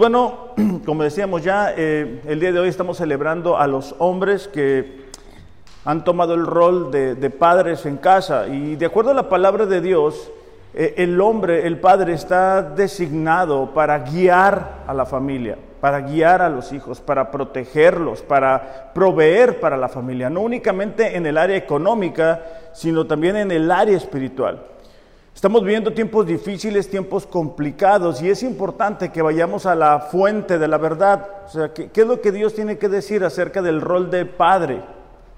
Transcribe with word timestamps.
Bueno, 0.00 0.54
como 0.86 1.02
decíamos 1.02 1.44
ya, 1.44 1.74
eh, 1.76 2.22
el 2.24 2.40
día 2.40 2.52
de 2.52 2.58
hoy 2.58 2.70
estamos 2.70 2.96
celebrando 2.96 3.58
a 3.58 3.66
los 3.66 3.94
hombres 3.98 4.48
que 4.48 5.10
han 5.84 6.04
tomado 6.04 6.32
el 6.32 6.46
rol 6.46 6.90
de, 6.90 7.28
padres 7.28 7.84
en 7.84 7.98
casa 7.98 8.48
y 8.48 8.76
de 8.76 8.86
acuerdo 8.86 9.10
a 9.10 9.14
la 9.14 9.28
palabra 9.28 9.66
de 9.66 9.82
Dios, 9.82 10.32
eh, 10.72 10.94
el 10.96 11.20
hombre, 11.20 11.66
el 11.66 11.80
padre 11.80 12.14
está 12.14 12.62
designado 12.62 13.74
para 13.74 13.98
guiar 13.98 14.84
a 14.86 14.94
la 14.94 15.04
familia, 15.04 15.58
para 15.82 16.00
guiar 16.00 16.40
a 16.40 16.48
los 16.48 16.72
hijos, 16.72 16.98
para 17.02 17.30
protegerlos, 17.30 18.22
para 18.22 18.92
proveer 18.94 19.60
para 19.60 19.76
la 19.76 19.90
familia, 19.90 20.30
no 20.30 20.40
únicamente 20.40 21.14
en 21.14 21.26
el 21.26 21.36
área 21.36 21.58
económica, 21.58 22.40
sino 22.72 23.06
también 23.06 23.36
en 23.36 23.50
el 23.50 23.70
área 23.70 23.98
espiritual. 23.98 24.62
Estamos 25.34 25.62
viviendo 25.62 25.92
tiempos 25.92 26.26
difíciles, 26.26 26.90
tiempos 26.90 27.26
complicados 27.26 28.20
y 28.20 28.28
es 28.28 28.42
importante 28.42 29.10
que 29.10 29.22
vayamos 29.22 29.64
a 29.64 29.74
la 29.74 30.00
fuente 30.00 30.58
de 30.58 30.68
la 30.68 30.76
verdad. 30.76 31.26
O 31.46 31.48
sea, 31.48 31.72
¿qué, 31.72 31.90
es 31.94 32.06
lo 32.06 32.20
que 32.20 32.30
Dios 32.30 32.54
tiene 32.54 32.76
que 32.76 32.88
decir 32.88 33.24
acerca 33.24 33.62
del 33.62 33.80
rol 33.80 34.10
de 34.10 34.26
padre? 34.26 34.82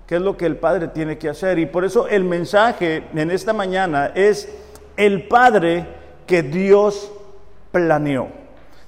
¿Qué 0.06 0.16
es 0.16 0.22
lo 0.22 0.36
que 0.36 0.46
el 0.46 0.56
padre 0.56 0.88
tiene 0.88 1.18
que 1.18 1.28
hacer? 1.28 1.58
Y 1.58 1.66
por 1.66 1.84
eso 1.84 2.08
el 2.08 2.24
mensaje 2.24 3.04
en 3.14 3.30
esta 3.30 3.52
mañana 3.52 4.10
es 4.14 4.48
el 4.96 5.28
padre 5.28 5.86
que 6.26 6.42
Dios 6.42 7.12
planeó. 7.70 8.28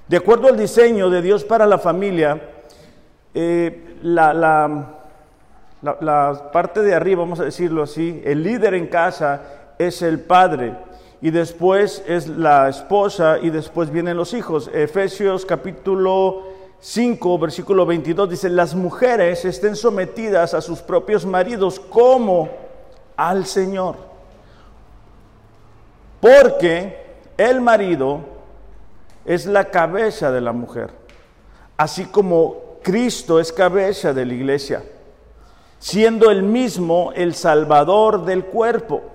De 0.09 0.17
acuerdo 0.17 0.49
al 0.49 0.57
diseño 0.57 1.11
de 1.11 1.23
Dios 1.23 1.45
para 1.45 1.67
la 1.67 1.79
familia, 1.79 2.41
eh, 3.35 3.99
la, 4.03 4.35
la 5.83 6.51
parte 6.53 6.83
de 6.83 6.93
arriba, 6.93 7.21
vamos 7.21 7.39
a 7.39 7.45
decirlo 7.45 7.85
así, 7.85 8.21
el 8.25 8.43
líder 8.43 8.75
en 8.75 8.89
casa 8.89 9.43
es 9.79 10.03
el 10.03 10.19
padre 10.21 10.75
y 11.25 11.31
después 11.31 12.05
es 12.07 12.29
la 12.29 12.69
esposa 12.69 13.39
y 13.41 13.49
después 13.49 13.91
vienen 13.91 14.15
los 14.15 14.35
hijos. 14.35 14.71
Efesios 14.75 15.47
capítulo 15.47 16.43
5, 16.81 17.39
versículo 17.39 17.87
22 17.87 18.29
dice, 18.29 18.51
las 18.51 18.75
mujeres 18.75 19.43
estén 19.47 19.75
sometidas 19.75 20.53
a 20.53 20.61
sus 20.61 20.81
propios 20.81 21.25
maridos 21.25 21.81
como 21.81 22.51
al 23.17 23.47
Señor. 23.47 23.97
Porque 26.21 27.07
el 27.39 27.63
marido 27.63 28.21
es 29.25 29.47
la 29.47 29.71
cabeza 29.71 30.31
de 30.31 30.43
la 30.43 30.53
mujer, 30.53 30.91
así 31.79 32.05
como 32.05 32.77
Cristo 32.83 33.41
es 33.41 33.51
cabeza 33.51 34.13
de 34.13 34.27
la 34.27 34.35
iglesia, 34.35 34.83
siendo 35.79 36.31
el 36.31 36.43
mismo 36.43 37.13
el 37.15 37.35
salvador 37.35 38.27
del 38.27 38.45
cuerpo. 38.45 39.14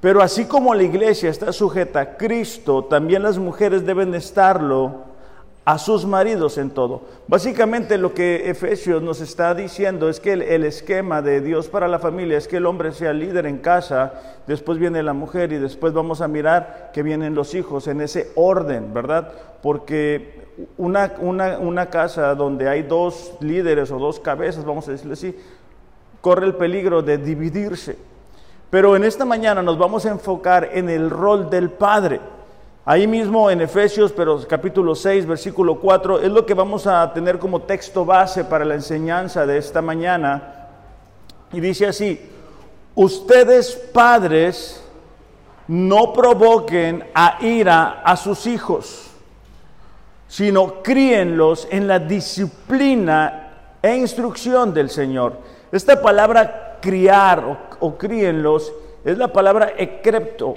Pero 0.00 0.22
así 0.22 0.46
como 0.46 0.74
la 0.74 0.82
iglesia 0.82 1.28
está 1.28 1.52
sujeta 1.52 2.00
a 2.00 2.16
Cristo, 2.16 2.84
también 2.84 3.22
las 3.22 3.38
mujeres 3.38 3.84
deben 3.84 4.14
estarlo 4.14 5.10
a 5.66 5.78
sus 5.78 6.06
maridos 6.06 6.56
en 6.56 6.70
todo. 6.70 7.02
Básicamente 7.28 7.98
lo 7.98 8.14
que 8.14 8.48
Efesios 8.48 9.02
nos 9.02 9.20
está 9.20 9.54
diciendo 9.54 10.08
es 10.08 10.18
que 10.18 10.32
el, 10.32 10.64
esquema 10.64 11.20
de 11.20 11.42
Dios 11.42 11.68
para 11.68 11.86
la 11.86 11.98
familia 11.98 12.38
es 12.38 12.48
que 12.48 12.56
el 12.56 12.66
hombre 12.66 12.92
sea 12.92 13.12
líder 13.12 13.46
en 13.46 13.58
casa, 13.58 14.14
después 14.46 14.78
viene 14.78 15.02
la 15.02 15.12
mujer 15.12 15.52
y 15.52 15.58
después 15.58 15.92
vamos 15.92 16.22
a 16.22 16.28
mirar 16.28 16.90
que 16.94 17.02
vienen 17.02 17.34
los 17.34 17.54
hijos 17.54 17.86
en 17.86 18.00
ese 18.00 18.30
orden, 18.36 18.94
¿verdad? 18.94 19.32
Porque 19.62 20.48
una, 20.78 21.12
una, 21.20 21.58
una 21.58 21.86
casa 21.90 22.34
donde 22.34 22.68
hay 22.68 22.82
dos 22.82 23.34
líderes 23.40 23.90
o 23.90 23.98
dos 23.98 24.18
cabezas, 24.18 24.64
vamos 24.64 24.88
a 24.88 24.92
decirlo 24.92 25.12
así, 25.12 25.36
corre 26.22 26.46
el 26.46 26.54
peligro 26.54 27.02
de 27.02 27.18
dividirse. 27.18 27.98
Pero 28.70 28.94
en 28.94 29.02
esta 29.02 29.24
mañana 29.24 29.62
nos 29.62 29.76
vamos 29.76 30.06
a 30.06 30.10
enfocar 30.10 30.70
en 30.72 30.88
el 30.88 31.10
rol 31.10 31.50
del 31.50 31.70
Padre. 31.70 32.20
Ahí 32.84 33.06
mismo 33.06 33.50
en 33.50 33.60
Efesios, 33.60 34.12
pero 34.12 34.46
capítulo 34.46 34.94
6, 34.94 35.26
versículo 35.26 35.80
4, 35.80 36.20
es 36.20 36.30
lo 36.30 36.46
que 36.46 36.54
vamos 36.54 36.86
a 36.86 37.12
tener 37.12 37.38
como 37.38 37.62
texto 37.62 38.04
base 38.04 38.44
para 38.44 38.64
la 38.64 38.74
enseñanza 38.74 39.44
de 39.44 39.58
esta 39.58 39.82
mañana. 39.82 40.68
Y 41.52 41.60
dice 41.60 41.88
así, 41.88 42.20
ustedes 42.94 43.74
padres 43.92 44.82
no 45.66 46.12
provoquen 46.12 47.04
a 47.12 47.38
ira 47.40 48.02
a 48.04 48.16
sus 48.16 48.46
hijos, 48.46 49.10
sino 50.28 50.82
críenlos 50.82 51.66
en 51.70 51.88
la 51.88 51.98
disciplina 51.98 53.50
e 53.82 53.96
instrucción 53.96 54.72
del 54.72 54.90
Señor. 54.90 55.38
Esta 55.72 56.00
palabra 56.00 56.78
criar 56.80 57.44
o, 57.44 57.69
críenlos 57.98 58.72
es 59.04 59.18
la 59.18 59.32
palabra 59.32 59.72
ecrepto 59.76 60.56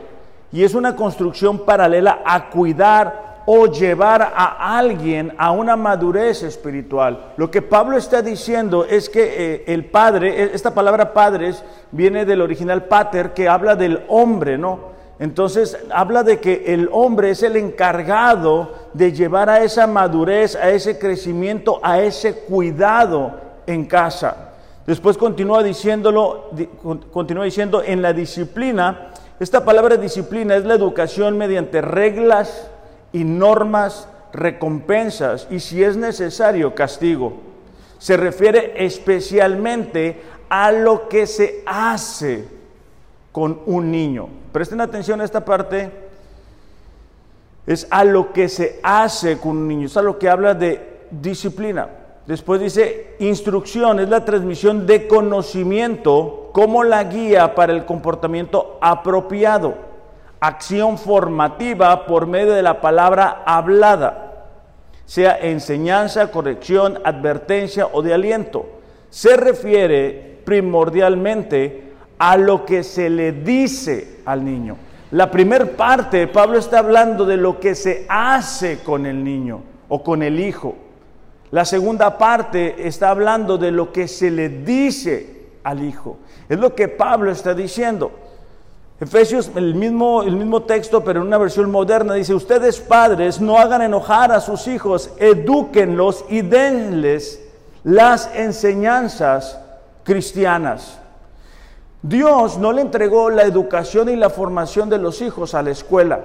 y 0.52 0.64
es 0.64 0.76
una 0.76 0.96
construcción 0.96 1.66
paralela 1.66 2.22
a 2.26 2.50
cuidar 2.50 3.34
o 3.46 3.66
llevar 3.66 4.22
a 4.22 4.78
alguien 4.78 5.34
a 5.38 5.52
una 5.52 5.76
madurez 5.76 6.44
espiritual. 6.44 7.34
Lo 7.38 7.52
que 7.52 7.62
Pablo 7.62 7.98
está 7.98 8.22
diciendo 8.22 8.86
es 8.86 9.10
que 9.10 9.56
eh, 9.56 9.64
el 9.68 9.86
padre, 9.86 10.44
e, 10.44 10.52
esta 10.54 10.74
palabra 10.74 11.14
padres 11.14 11.64
viene 11.92 12.26
del 12.26 12.42
original 12.42 12.86
pater 12.86 13.34
que 13.34 13.50
habla 13.50 13.76
del 13.76 14.04
hombre, 14.08 14.58
¿no? 14.58 14.94
Entonces 15.20 15.78
habla 15.94 16.24
de 16.24 16.40
que 16.40 16.64
el 16.68 16.90
hombre 16.92 17.32
es 17.32 17.44
el 17.44 17.56
encargado 17.56 18.72
de 18.94 19.12
llevar 19.12 19.50
a 19.50 19.64
esa 19.64 19.88
madurez, 19.88 20.56
a 20.56 20.70
ese 20.70 20.98
crecimiento, 20.98 21.80
a 21.84 22.00
ese 22.00 22.34
cuidado 22.34 23.34
en 23.68 23.86
casa. 23.86 24.53
Después 24.86 25.18
continúa 25.18 25.64
diciéndolo, 25.64 26.50
continúa 27.12 27.46
diciendo 27.46 27.82
en 27.86 28.02
la 28.02 28.12
disciplina. 28.12 29.12
Esta 29.40 29.64
palabra 29.64 29.96
disciplina 29.96 30.56
es 30.56 30.66
la 30.66 30.74
educación 30.74 31.38
mediante 31.38 31.82
reglas 31.82 32.70
y 33.14 33.24
normas, 33.24 34.10
recompensas 34.34 35.48
y 35.50 35.62
si 35.62 35.84
es 35.84 35.96
necesario 35.96 36.76
castigo. 36.76 37.34
Se 37.98 38.18
refiere 38.18 38.86
especialmente 38.86 40.22
a 40.50 40.74
lo 40.74 41.08
que 41.08 41.28
se 41.28 41.64
hace 41.66 42.46
con 43.32 43.62
un 43.66 43.90
niño. 43.90 44.28
Presten 44.52 44.82
atención 44.82 45.22
a 45.22 45.24
esta 45.24 45.46
parte. 45.46 45.92
Es 47.66 47.88
a 47.90 48.04
lo 48.04 48.34
que 48.34 48.50
se 48.50 48.82
hace 48.84 49.38
con 49.38 49.52
un 49.52 49.68
niño. 49.70 49.88
Es 49.88 49.96
a 49.96 50.02
lo 50.02 50.20
que 50.20 50.30
habla 50.30 50.54
de 50.54 51.06
disciplina. 51.10 51.88
Después 52.26 52.62
dice, 52.62 53.16
instrucción 53.20 54.00
es 54.00 54.10
la 54.10 54.24
transmisión 54.24 54.86
de 54.86 55.08
conocimiento 55.08 56.50
como 56.54 56.84
la 56.84 57.04
guía 57.04 57.54
para 57.54 57.74
el 57.74 57.84
comportamiento 57.84 58.78
apropiado. 58.82 59.76
Acción 60.40 60.98
formativa 60.98 62.06
por 62.06 62.28
medio 62.28 62.54
de 62.54 62.62
la 62.62 62.80
palabra 62.80 63.44
hablada, 63.46 64.48
sea 65.06 65.38
enseñanza, 65.38 66.32
corrección, 66.32 67.00
advertencia 67.04 67.88
o 67.92 68.02
de 68.02 68.14
aliento. 68.14 68.66
Se 69.10 69.36
refiere 69.36 70.40
primordialmente 70.46 71.94
a 72.18 72.38
lo 72.38 72.66
que 72.66 72.84
se 72.84 73.10
le 73.10 73.32
dice 73.34 74.22
al 74.26 74.46
niño. 74.46 74.78
La 75.12 75.30
primera 75.30 75.66
parte, 75.66 76.28
Pablo 76.28 76.58
está 76.58 76.80
hablando 76.80 77.26
de 77.26 77.38
lo 77.38 77.60
que 77.60 77.76
se 77.76 78.06
hace 78.08 78.80
con 78.80 79.06
el 79.06 79.24
niño 79.24 79.62
o 79.90 80.02
con 80.04 80.24
el 80.24 80.40
hijo. 80.40 80.76
La 81.54 81.66
segunda 81.66 82.18
parte 82.18 82.88
está 82.88 83.12
hablando 83.12 83.60
de 83.60 83.70
lo 83.70 83.92
que 83.92 84.08
se 84.08 84.32
le 84.32 84.50
dice 84.50 85.52
al 85.64 85.84
Hijo. 85.84 86.18
Es 86.50 86.58
lo 86.58 86.74
que 86.74 86.88
Pablo 86.88 87.30
está 87.30 87.54
diciendo. 87.54 88.10
Efesios, 89.00 89.52
el 89.54 89.76
mismo, 89.76 90.24
el 90.24 90.36
mismo 90.36 90.64
texto, 90.64 91.04
pero 91.04 91.22
en 91.22 91.28
una 91.28 91.38
versión 91.38 91.70
moderna, 91.70 92.16
dice, 92.16 92.34
ustedes 92.34 92.80
padres 92.80 93.40
no 93.40 93.60
hagan 93.60 93.84
enojar 93.84 94.32
a 94.32 94.42
sus 94.42 94.68
hijos, 94.68 95.12
edúquenlos 95.20 96.26
y 96.28 96.42
denles 96.42 97.40
las 97.84 98.32
enseñanzas 98.34 99.60
cristianas. 100.04 100.98
Dios 102.02 102.58
no 102.58 102.72
le 102.72 102.82
entregó 102.82 103.30
la 103.30 103.44
educación 103.44 104.10
y 104.10 104.16
la 104.16 104.32
formación 104.32 104.90
de 104.90 104.98
los 104.98 105.22
hijos 105.22 105.54
a 105.54 105.62
la 105.62 105.70
escuela. 105.70 106.22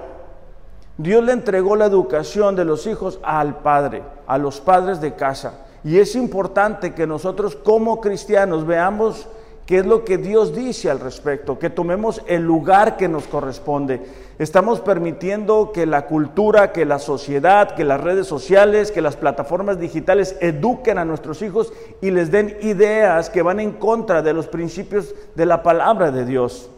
Dios 0.99 1.23
le 1.23 1.31
entregó 1.31 1.77
la 1.77 1.85
educación 1.85 2.57
de 2.57 2.65
los 2.65 2.85
hijos 2.85 3.21
al 3.23 3.59
padre, 3.59 4.03
a 4.27 4.37
los 4.37 4.59
padres 4.59 4.99
de 4.99 5.15
casa. 5.15 5.65
Y 5.81 5.97
es 5.97 6.13
importante 6.13 6.93
que 6.93 7.07
nosotros 7.07 7.55
como 7.55 8.01
cristianos 8.01 8.67
veamos 8.67 9.25
qué 9.65 9.77
es 9.77 9.85
lo 9.85 10.03
que 10.03 10.17
Dios 10.17 10.53
dice 10.53 10.89
al 10.89 10.99
respecto, 10.99 11.57
que 11.57 11.69
tomemos 11.69 12.21
el 12.27 12.43
lugar 12.43 12.97
que 12.97 13.07
nos 13.07 13.27
corresponde. 13.27 14.01
Estamos 14.39 14.81
permitiendo 14.81 15.71
que 15.71 15.85
la 15.85 16.05
cultura, 16.05 16.73
que 16.73 16.83
la 16.83 16.99
sociedad, 16.99 17.75
que 17.75 17.85
las 17.85 18.01
redes 18.01 18.27
sociales, 18.27 18.91
que 18.91 18.99
las 18.99 19.15
plataformas 19.15 19.79
digitales 19.79 20.35
eduquen 20.41 20.97
a 20.97 21.05
nuestros 21.05 21.41
hijos 21.41 21.71
y 22.01 22.11
les 22.11 22.29
den 22.29 22.57
ideas 22.59 23.29
que 23.29 23.41
van 23.41 23.61
en 23.61 23.71
contra 23.71 24.21
de 24.21 24.33
los 24.33 24.47
principios 24.47 25.15
de 25.33 25.45
la 25.45 25.63
palabra 25.63 26.11
de 26.11 26.25
Dios. 26.25 26.69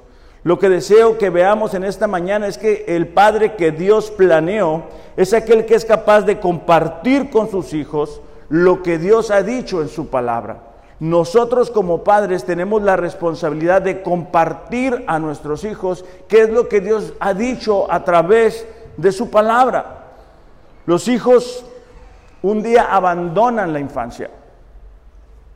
Lo 0.43 0.57
que 0.57 0.69
deseo 0.69 1.17
que 1.19 1.29
veamos 1.29 1.75
en 1.75 1.83
esta 1.83 2.07
mañana 2.07 2.47
es 2.47 2.57
que 2.57 2.85
el 2.87 3.07
Padre 3.07 3.55
que 3.55 3.71
Dios 3.71 4.09
planeó 4.09 4.83
es 5.15 5.33
aquel 5.33 5.65
que 5.65 5.75
es 5.75 5.85
capaz 5.85 6.21
de 6.21 6.39
compartir 6.39 7.29
con 7.29 7.49
sus 7.49 7.73
hijos 7.73 8.21
lo 8.49 8.81
que 8.81 8.97
Dios 8.97 9.29
ha 9.29 9.43
dicho 9.43 9.81
en 9.81 9.87
su 9.87 10.07
palabra. 10.07 10.71
Nosotros 10.99 11.71
como 11.71 12.03
padres 12.03 12.43
tenemos 12.43 12.83
la 12.83 12.95
responsabilidad 12.95 13.81
de 13.81 14.03
compartir 14.03 15.03
a 15.07 15.17
nuestros 15.17 15.63
hijos 15.63 16.05
qué 16.27 16.41
es 16.41 16.49
lo 16.49 16.69
que 16.69 16.79
Dios 16.79 17.13
ha 17.19 17.33
dicho 17.33 17.91
a 17.91 18.03
través 18.03 18.67
de 18.97 19.11
su 19.11 19.31
palabra. 19.31 20.11
Los 20.85 21.07
hijos 21.07 21.65
un 22.43 22.61
día 22.61 22.93
abandonan 22.93 23.73
la 23.73 23.79
infancia, 23.79 24.29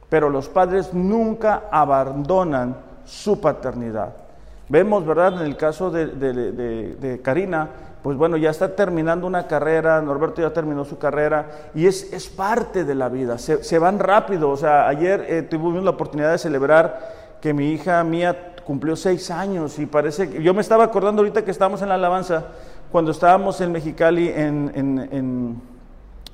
pero 0.10 0.30
los 0.30 0.50
padres 0.50 0.94
nunca 0.94 1.64
abandonan 1.72 2.78
su 3.04 3.40
paternidad. 3.40 4.25
Vemos, 4.68 5.06
¿verdad? 5.06 5.42
En 5.42 5.46
el 5.46 5.58
caso 5.58 5.92
de, 5.92 7.20
Karina, 7.24 7.70
pues 8.02 8.18
bueno, 8.18 8.36
ya 8.38 8.50
está 8.50 8.76
terminando 8.76 9.28
una 9.28 9.48
carrera, 9.48 10.02
Norberto 10.02 10.42
ya 10.42 10.54
terminó 10.54 10.86
su 10.86 10.98
carrera 10.98 11.70
y 11.76 11.86
es, 11.86 12.12
es 12.14 12.28
parte 12.28 12.84
de 12.84 12.96
la 12.96 13.10
vida, 13.10 13.38
se, 13.38 13.80
van 13.80 14.00
rápido. 14.00 14.50
O 14.50 14.58
sea, 14.58 14.88
ayer 14.88 15.26
eh, 15.28 15.42
tuvimos 15.44 15.84
la 15.84 15.92
oportunidad 15.92 16.32
de 16.32 16.38
celebrar 16.40 17.00
que 17.42 17.54
mi 17.54 17.72
hija 17.72 18.04
mía 18.04 18.54
cumplió 18.66 18.96
seis 18.96 19.30
años 19.30 19.78
y 19.78 19.86
parece 19.86 20.30
que 20.30 20.42
yo 20.42 20.54
me 20.56 20.62
estaba 20.62 20.84
acordando 20.84 21.22
ahorita 21.22 21.46
que 21.46 21.52
estábamos 21.52 21.84
en 21.84 21.90
la 21.90 21.96
alabanza, 21.96 22.46
cuando 22.92 23.12
estábamos 23.12 23.62
en 23.62 23.72
Mexicali 23.72 24.30
en, 24.30 24.72
en, 24.74 25.10
en, 25.12 25.62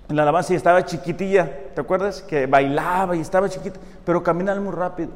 la 0.08 0.24
alabanza 0.24 0.54
y 0.54 0.56
estaba 0.56 0.86
chiquitilla, 0.86 1.50
¿te 1.74 1.82
acuerdas? 1.82 2.22
Que 2.22 2.46
bailaba 2.46 3.16
y 3.16 3.22
estaba 3.22 3.50
chiquita, 3.50 3.80
pero 4.06 4.24
caminaba 4.24 4.60
muy 4.60 4.74
rápido. 4.74 5.12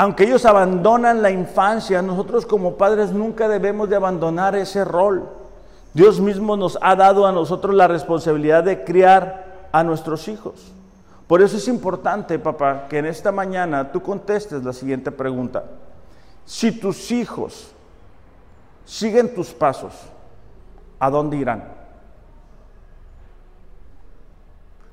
Aunque 0.00 0.24
ellos 0.24 0.46
abandonan 0.46 1.20
la 1.20 1.30
infancia, 1.30 2.00
nosotros 2.00 2.46
como 2.46 2.78
padres 2.78 3.12
nunca 3.12 3.48
debemos 3.48 3.86
de 3.90 3.96
abandonar 3.96 4.56
ese 4.56 4.82
rol. 4.82 5.28
Dios 5.92 6.20
mismo 6.20 6.56
nos 6.56 6.78
ha 6.80 6.96
dado 6.96 7.26
a 7.26 7.32
nosotros 7.32 7.74
la 7.74 7.86
responsabilidad 7.86 8.64
de 8.64 8.82
criar 8.82 9.68
a 9.70 9.84
nuestros 9.84 10.26
hijos. 10.28 10.72
Por 11.26 11.42
eso 11.42 11.58
es 11.58 11.68
importante, 11.68 12.38
papá, 12.38 12.86
que 12.88 12.96
en 12.96 13.04
esta 13.04 13.30
mañana 13.30 13.92
tú 13.92 14.00
contestes 14.00 14.64
la 14.64 14.72
siguiente 14.72 15.12
pregunta. 15.12 15.64
Si 16.46 16.72
tus 16.72 17.10
hijos 17.10 17.70
siguen 18.86 19.34
tus 19.34 19.50
pasos, 19.50 19.92
¿a 20.98 21.10
dónde 21.10 21.36
irán? 21.36 21.62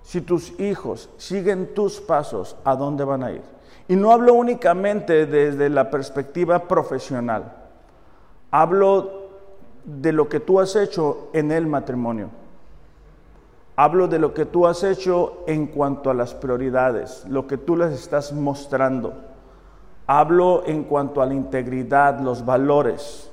Si 0.04 0.20
tus 0.20 0.60
hijos 0.60 1.10
siguen 1.16 1.74
tus 1.74 2.02
pasos, 2.02 2.58
¿a 2.66 2.76
dónde 2.76 3.06
van 3.06 3.24
a 3.24 3.32
ir? 3.32 3.57
Y 3.88 3.96
no 3.96 4.12
hablo 4.12 4.34
únicamente 4.34 5.26
desde 5.26 5.70
la 5.70 5.90
perspectiva 5.90 6.68
profesional, 6.68 7.54
hablo 8.52 9.28
de 9.86 10.12
lo 10.12 10.28
que 10.28 10.40
tú 10.40 10.60
has 10.60 10.76
hecho 10.76 11.30
en 11.34 11.52
el 11.52 11.68
matrimonio. 11.68 12.30
Hablo 13.80 14.08
de 14.08 14.18
lo 14.18 14.34
que 14.34 14.46
tú 14.46 14.66
has 14.66 14.84
hecho 14.84 15.44
en 15.46 15.68
cuanto 15.68 16.10
a 16.10 16.16
las 16.16 16.34
prioridades, 16.34 17.24
lo 17.30 17.46
que 17.46 17.58
tú 17.58 17.78
les 17.78 17.94
estás 17.94 18.34
mostrando. 18.34 19.14
Hablo 20.08 20.64
en 20.66 20.84
cuanto 20.84 21.22
a 21.22 21.28
la 21.28 21.36
integridad, 21.36 22.20
los 22.20 22.44
valores. 22.44 23.32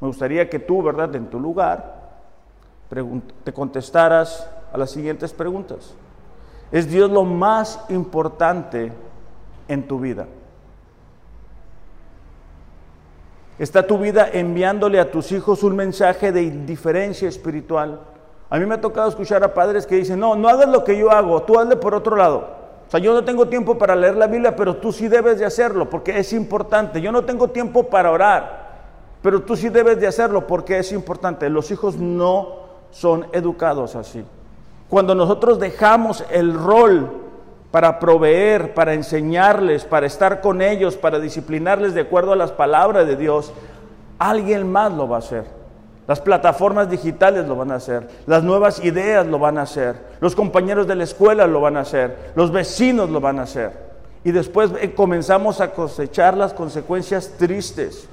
Me 0.00 0.08
gustaría 0.08 0.50
que 0.50 0.58
tú, 0.58 0.82
¿verdad?, 0.82 1.14
en 1.16 1.28
tu 1.28 1.40
lugar, 1.40 2.02
te 3.42 3.52
contestaras 3.54 4.46
a 4.70 4.76
las 4.76 4.90
siguientes 4.90 5.32
preguntas. 5.32 5.94
¿Es 6.70 6.90
Dios 6.90 7.10
lo 7.10 7.24
más 7.24 7.82
importante 7.88 8.92
en 9.68 9.86
tu 9.86 10.00
vida? 10.00 10.26
¿Está 13.58 13.86
tu 13.86 13.98
vida 13.98 14.28
enviándole 14.32 14.98
a 14.98 15.10
tus 15.10 15.30
hijos 15.30 15.62
un 15.62 15.76
mensaje 15.76 16.32
de 16.32 16.42
indiferencia 16.42 17.28
espiritual? 17.28 18.00
A 18.50 18.58
mí 18.58 18.66
me 18.66 18.74
ha 18.74 18.80
tocado 18.80 19.08
escuchar 19.08 19.44
a 19.44 19.54
padres 19.54 19.86
que 19.86 19.94
dicen, 19.94 20.18
no, 20.18 20.34
no 20.34 20.48
hagas 20.48 20.68
lo 20.68 20.82
que 20.84 20.98
yo 20.98 21.10
hago, 21.10 21.42
tú 21.42 21.58
hazle 21.58 21.76
por 21.76 21.94
otro 21.94 22.16
lado. 22.16 22.48
O 22.86 22.90
sea, 22.90 23.00
yo 23.00 23.14
no 23.14 23.24
tengo 23.24 23.48
tiempo 23.48 23.78
para 23.78 23.94
leer 23.94 24.16
la 24.16 24.26
Biblia, 24.26 24.56
pero 24.56 24.76
tú 24.76 24.92
sí 24.92 25.08
debes 25.08 25.38
de 25.38 25.46
hacerlo 25.46 25.88
porque 25.88 26.18
es 26.18 26.32
importante. 26.32 27.00
Yo 27.00 27.12
no 27.12 27.24
tengo 27.24 27.48
tiempo 27.48 27.84
para 27.84 28.10
orar, 28.10 28.72
pero 29.22 29.42
tú 29.42 29.56
sí 29.56 29.68
debes 29.68 30.00
de 30.00 30.06
hacerlo 30.06 30.46
porque 30.46 30.78
es 30.78 30.92
importante. 30.92 31.48
Los 31.48 31.70
hijos 31.70 31.96
no 31.96 32.62
son 32.90 33.26
educados 33.32 33.96
así. 33.96 34.24
Cuando 34.88 35.14
nosotros 35.14 35.58
dejamos 35.58 36.24
el 36.30 36.52
rol 36.52 37.21
para 37.72 37.98
proveer, 37.98 38.74
para 38.74 38.92
enseñarles, 38.92 39.84
para 39.84 40.06
estar 40.06 40.42
con 40.42 40.60
ellos, 40.60 40.96
para 40.96 41.18
disciplinarles 41.18 41.94
de 41.94 42.02
acuerdo 42.02 42.32
a 42.32 42.36
las 42.36 42.52
palabras 42.52 43.06
de 43.06 43.16
Dios, 43.16 43.52
alguien 44.18 44.70
más 44.70 44.92
lo 44.92 45.08
va 45.08 45.16
a 45.16 45.20
hacer. 45.20 45.46
Las 46.06 46.20
plataformas 46.20 46.90
digitales 46.90 47.48
lo 47.48 47.56
van 47.56 47.72
a 47.72 47.76
hacer, 47.76 48.08
las 48.26 48.42
nuevas 48.42 48.84
ideas 48.84 49.26
lo 49.26 49.38
van 49.38 49.56
a 49.56 49.62
hacer, 49.62 49.96
los 50.20 50.34
compañeros 50.34 50.86
de 50.86 50.96
la 50.96 51.04
escuela 51.04 51.46
lo 51.46 51.60
van 51.60 51.76
a 51.76 51.80
hacer, 51.80 52.32
los 52.34 52.52
vecinos 52.52 53.08
lo 53.08 53.20
van 53.20 53.38
a 53.38 53.44
hacer. 53.44 53.72
Y 54.22 54.32
después 54.32 54.70
eh, 54.80 54.94
comenzamos 54.94 55.60
a 55.60 55.72
cosechar 55.72 56.36
las 56.36 56.52
consecuencias 56.52 57.32
tristes 57.38 58.06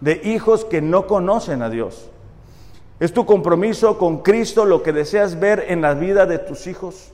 de 0.00 0.20
hijos 0.24 0.64
que 0.64 0.82
no 0.82 1.06
conocen 1.06 1.62
a 1.62 1.70
Dios. 1.70 2.10
¿Es 2.98 3.14
tu 3.14 3.24
compromiso 3.24 3.96
con 3.96 4.18
Cristo 4.18 4.66
lo 4.66 4.82
que 4.82 4.92
deseas 4.92 5.40
ver 5.40 5.64
en 5.68 5.80
la 5.80 5.94
vida 5.94 6.26
de 6.26 6.38
tus 6.38 6.66
hijos? 6.66 7.12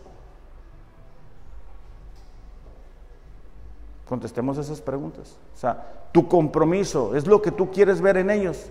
Contestemos 4.08 4.56
esas 4.56 4.80
preguntas. 4.80 5.36
O 5.54 5.58
sea, 5.58 6.08
tu 6.12 6.28
compromiso 6.28 7.16
es 7.16 7.26
lo 7.26 7.42
que 7.42 7.50
tú 7.50 7.70
quieres 7.70 8.00
ver 8.00 8.16
en 8.16 8.30
ellos. 8.30 8.66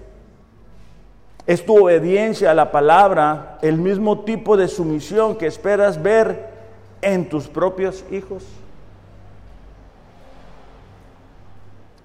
Es 1.46 1.66
tu 1.66 1.84
obediencia 1.84 2.52
a 2.52 2.56
la 2.56 2.72
palabra 2.72 3.60
el 3.62 3.78
mismo 3.78 4.22
tipo 4.22 4.58
de 4.58 4.68
sumisión 4.68 5.36
que 5.36 5.46
esperas 5.46 6.02
ver 6.02 6.50
en 7.02 7.30
tus 7.30 7.48
propios 7.48 8.04
hijos. 8.12 8.44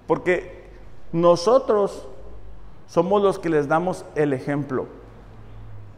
Porque 0.05 0.69
nosotros 1.13 2.07
somos 2.87 3.21
los 3.21 3.39
que 3.39 3.49
les 3.49 3.67
damos 3.67 4.05
el 4.15 4.33
ejemplo. 4.33 4.87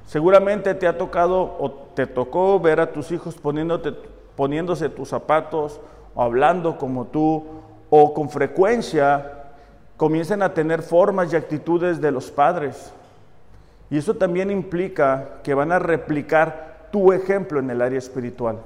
Seguramente 0.06 0.76
te 0.76 0.88
ha 0.88 0.98
tocado 0.98 1.56
o 1.60 1.72
te 1.96 2.06
tocó 2.06 2.60
ver 2.60 2.80
a 2.80 2.94
tus 2.94 3.12
hijos 3.12 3.36
poniéndote, 3.36 3.94
poniéndose 4.36 4.90
tus 4.90 5.10
zapatos 5.10 5.82
o 6.16 6.22
hablando 6.22 6.78
como 6.78 7.06
tú 7.06 7.44
o 7.90 8.14
con 8.14 8.30
frecuencia 8.30 9.44
comiencen 9.98 10.42
a 10.42 10.54
tener 10.54 10.82
formas 10.82 11.32
y 11.32 11.36
actitudes 11.36 12.02
de 12.02 12.12
los 12.12 12.32
padres. 12.32 12.92
Y 13.90 13.98
eso 13.98 14.16
también 14.16 14.50
implica 14.50 15.42
que 15.44 15.54
van 15.54 15.72
a 15.72 15.80
replicar 15.80 16.88
tu 16.92 17.14
ejemplo 17.14 17.60
en 17.60 17.70
el 17.70 17.82
área 17.82 18.00
espiritual. 18.00 18.58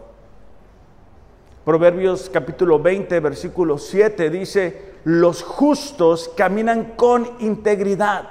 Proverbios 1.65 2.29
capítulo 2.29 2.79
20, 2.79 3.19
versículo 3.19 3.77
7 3.77 4.29
dice, 4.29 4.93
los 5.03 5.43
justos 5.43 6.31
caminan 6.35 6.93
con 6.95 7.29
integridad. 7.39 8.23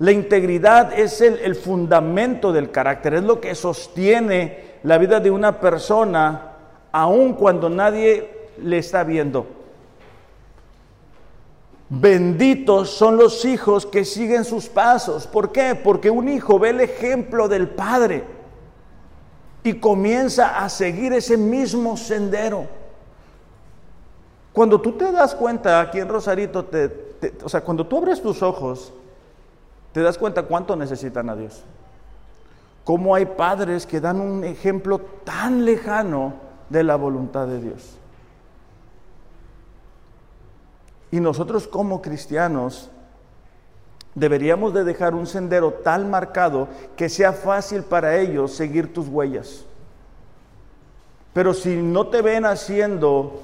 La 0.00 0.10
integridad 0.10 0.98
es 0.98 1.20
el, 1.20 1.38
el, 1.38 1.54
fundamento 1.54 2.52
del 2.52 2.70
carácter, 2.70 3.14
es 3.14 3.22
lo 3.22 3.40
que 3.40 3.54
sostiene 3.54 4.78
la 4.82 4.98
vida 4.98 5.20
de 5.20 5.30
una 5.30 5.60
persona 5.60 6.52
aun 6.90 7.34
cuando 7.34 7.68
nadie 7.70 8.39
le 8.62 8.78
está 8.78 9.04
viendo. 9.04 9.46
Benditos 11.88 12.90
son 12.90 13.16
los 13.16 13.44
hijos 13.44 13.84
que 13.84 14.04
siguen 14.04 14.44
sus 14.44 14.68
pasos. 14.68 15.26
¿Por 15.26 15.50
qué? 15.50 15.74
Porque 15.74 16.08
un 16.08 16.28
hijo 16.28 16.58
ve 16.58 16.70
el 16.70 16.80
ejemplo 16.80 17.48
del 17.48 17.68
padre 17.68 18.24
y 19.64 19.74
comienza 19.74 20.62
a 20.62 20.68
seguir 20.68 21.12
ese 21.12 21.36
mismo 21.36 21.96
sendero. 21.96 22.66
Cuando 24.52 24.80
tú 24.80 24.92
te 24.92 25.10
das 25.10 25.34
cuenta, 25.34 25.80
aquí 25.80 25.98
en 25.98 26.08
Rosarito, 26.08 26.68
o 27.42 27.48
sea, 27.48 27.60
cuando 27.60 27.86
tú 27.86 27.98
abres 27.98 28.22
tus 28.22 28.42
ojos, 28.42 28.92
te 29.92 30.00
das 30.00 30.16
cuenta 30.16 30.44
cuánto 30.44 30.76
necesitan 30.76 31.28
a 31.28 31.36
Dios. 31.36 31.64
Cómo 32.84 33.14
hay 33.14 33.26
padres 33.26 33.86
que 33.86 34.00
dan 34.00 34.20
un 34.20 34.44
ejemplo 34.44 35.00
tan 35.24 35.64
lejano 35.64 36.34
de 36.68 36.84
la 36.84 36.96
voluntad 36.96 37.46
de 37.46 37.60
Dios. 37.60 37.99
Y 41.10 41.20
nosotros 41.20 41.66
como 41.66 42.02
cristianos 42.02 42.90
deberíamos 44.14 44.74
de 44.74 44.84
dejar 44.84 45.14
un 45.14 45.26
sendero 45.26 45.72
tan 45.72 46.10
marcado 46.10 46.68
que 46.96 47.08
sea 47.08 47.32
fácil 47.32 47.82
para 47.82 48.16
ellos 48.16 48.52
seguir 48.52 48.92
tus 48.92 49.08
huellas. 49.08 49.64
Pero 51.32 51.54
si 51.54 51.76
no 51.76 52.08
te 52.08 52.22
ven 52.22 52.44
haciendo 52.44 53.40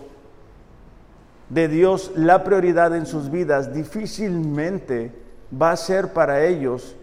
de 1.48 1.68
Dios 1.68 2.12
la 2.16 2.42
prioridad 2.42 2.94
en 2.96 3.06
sus 3.06 3.30
vidas, 3.30 3.72
difícilmente 3.72 5.12
va 5.50 5.70
a 5.70 5.76
ser 5.76 6.12
para 6.12 6.44
ellos 6.44 6.96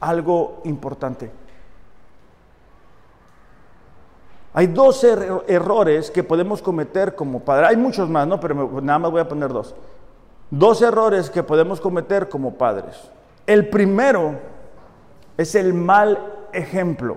algo 0.00 0.60
importante. 0.64 1.30
Hay 4.52 4.66
dos 4.66 5.04
errores 5.04 6.10
que 6.10 6.24
podemos 6.24 6.60
cometer 6.60 7.14
como 7.14 7.40
padres. 7.40 7.70
Hay 7.70 7.76
muchos 7.76 8.08
más, 8.08 8.26
¿no? 8.26 8.40
Pero 8.40 8.80
nada 8.80 8.98
más 8.98 9.10
voy 9.10 9.20
a 9.20 9.28
poner 9.28 9.52
dos. 9.52 9.74
Dos 10.50 10.82
errores 10.82 11.30
que 11.30 11.44
podemos 11.44 11.80
cometer 11.80 12.28
como 12.28 12.54
padres. 12.54 12.96
El 13.46 13.68
primero 13.68 14.34
es 15.36 15.54
el 15.54 15.72
mal 15.72 16.18
ejemplo. 16.52 17.16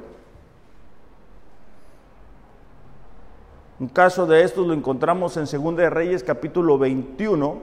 Un 3.80 3.88
caso 3.88 4.28
de 4.28 4.44
esto 4.44 4.62
lo 4.62 4.74
encontramos 4.74 5.36
en 5.36 5.46
2 5.46 5.76
de 5.76 5.90
Reyes 5.90 6.24
capítulo 6.24 6.78
21, 6.78 7.58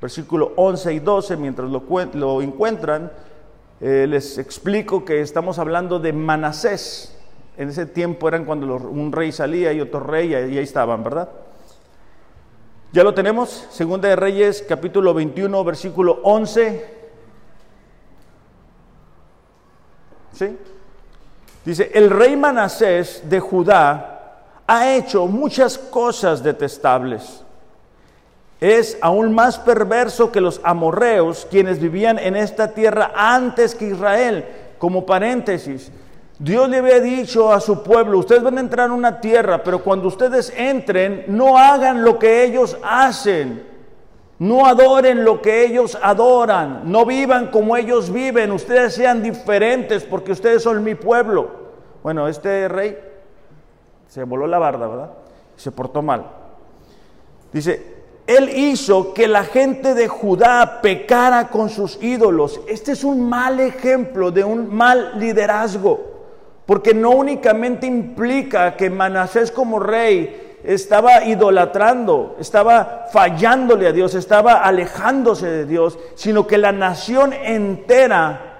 versículo 0.00 0.52
11 0.56 0.92
y 0.92 0.98
12. 0.98 1.36
Mientras 1.36 1.70
lo, 1.70 1.84
lo 2.14 2.42
encuentran, 2.42 3.12
eh, 3.80 4.06
les 4.08 4.38
explico 4.38 5.04
que 5.04 5.20
estamos 5.20 5.60
hablando 5.60 6.00
de 6.00 6.12
Manasés. 6.12 7.16
En 7.56 7.68
ese 7.68 7.86
tiempo 7.86 8.28
eran 8.28 8.44
cuando 8.44 8.76
un 8.76 9.12
rey 9.12 9.30
salía 9.30 9.72
y 9.72 9.80
otro 9.80 10.00
rey 10.00 10.30
y 10.30 10.34
ahí 10.34 10.58
estaban, 10.58 11.04
¿verdad? 11.04 11.28
Ya 12.92 13.02
lo 13.02 13.14
tenemos, 13.14 13.66
Segunda 13.70 14.08
de 14.08 14.16
Reyes, 14.16 14.64
capítulo 14.68 15.14
21, 15.14 15.64
versículo 15.64 16.20
11. 16.22 17.02
¿Sí? 20.34 20.58
Dice, 21.64 21.90
el 21.94 22.10
rey 22.10 22.36
Manasés 22.36 23.22
de 23.28 23.40
Judá 23.40 24.12
ha 24.66 24.94
hecho 24.94 25.26
muchas 25.26 25.78
cosas 25.78 26.42
detestables. 26.42 27.44
Es 28.60 28.98
aún 29.00 29.34
más 29.34 29.58
perverso 29.58 30.30
que 30.30 30.40
los 30.40 30.60
amorreos, 30.62 31.46
quienes 31.50 31.80
vivían 31.80 32.18
en 32.18 32.36
esta 32.36 32.74
tierra 32.74 33.12
antes 33.14 33.74
que 33.74 33.88
Israel. 33.88 34.46
Como 34.78 35.06
paréntesis, 35.06 35.90
Dios 36.38 36.68
le 36.68 36.78
había 36.78 37.00
dicho 37.00 37.52
a 37.52 37.60
su 37.60 37.82
pueblo, 37.82 38.18
ustedes 38.18 38.42
van 38.42 38.58
a 38.58 38.60
entrar 38.60 38.86
en 38.86 38.92
una 38.92 39.20
tierra, 39.20 39.62
pero 39.62 39.82
cuando 39.82 40.08
ustedes 40.08 40.52
entren, 40.56 41.24
no 41.28 41.56
hagan 41.56 42.02
lo 42.02 42.18
que 42.18 42.44
ellos 42.44 42.76
hacen. 42.82 43.72
No 44.42 44.66
adoren 44.66 45.24
lo 45.24 45.40
que 45.40 45.64
ellos 45.64 45.96
adoran. 46.02 46.90
No 46.90 47.06
vivan 47.06 47.52
como 47.52 47.76
ellos 47.76 48.12
viven. 48.12 48.50
Ustedes 48.50 48.94
sean 48.94 49.22
diferentes 49.22 50.02
porque 50.02 50.32
ustedes 50.32 50.64
son 50.64 50.82
mi 50.82 50.96
pueblo. 50.96 51.48
Bueno, 52.02 52.26
este 52.26 52.66
rey 52.66 52.98
se 54.08 54.24
voló 54.24 54.48
la 54.48 54.58
barda, 54.58 54.88
¿verdad? 54.88 55.10
Se 55.54 55.70
portó 55.70 56.02
mal. 56.02 56.26
Dice, 57.52 58.02
él 58.26 58.48
hizo 58.48 59.14
que 59.14 59.28
la 59.28 59.44
gente 59.44 59.94
de 59.94 60.08
Judá 60.08 60.80
pecara 60.82 61.48
con 61.48 61.68
sus 61.68 62.02
ídolos. 62.02 62.60
Este 62.66 62.92
es 62.92 63.04
un 63.04 63.28
mal 63.28 63.60
ejemplo 63.60 64.32
de 64.32 64.42
un 64.42 64.74
mal 64.74 65.20
liderazgo. 65.20 66.11
Porque 66.66 66.94
no 66.94 67.10
únicamente 67.10 67.86
implica 67.86 68.76
que 68.76 68.88
Manasés 68.88 69.50
como 69.50 69.78
rey 69.78 70.58
estaba 70.64 71.24
idolatrando, 71.24 72.36
estaba 72.38 73.06
fallándole 73.12 73.88
a 73.88 73.92
Dios, 73.92 74.14
estaba 74.14 74.62
alejándose 74.62 75.46
de 75.46 75.66
Dios, 75.66 75.98
sino 76.14 76.46
que 76.46 76.58
la 76.58 76.72
nación 76.72 77.32
entera 77.32 78.52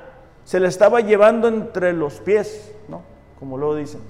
se 0.45 0.59
le 0.59 0.69
estaba 0.69 1.01
llevando 1.01 1.49
entre 1.49 1.93
los 1.93 2.15
pies, 2.21 2.73
¿no? 2.89 3.03
Como 3.39 3.57
lo 3.57 3.77
dicen. 3.77 4.01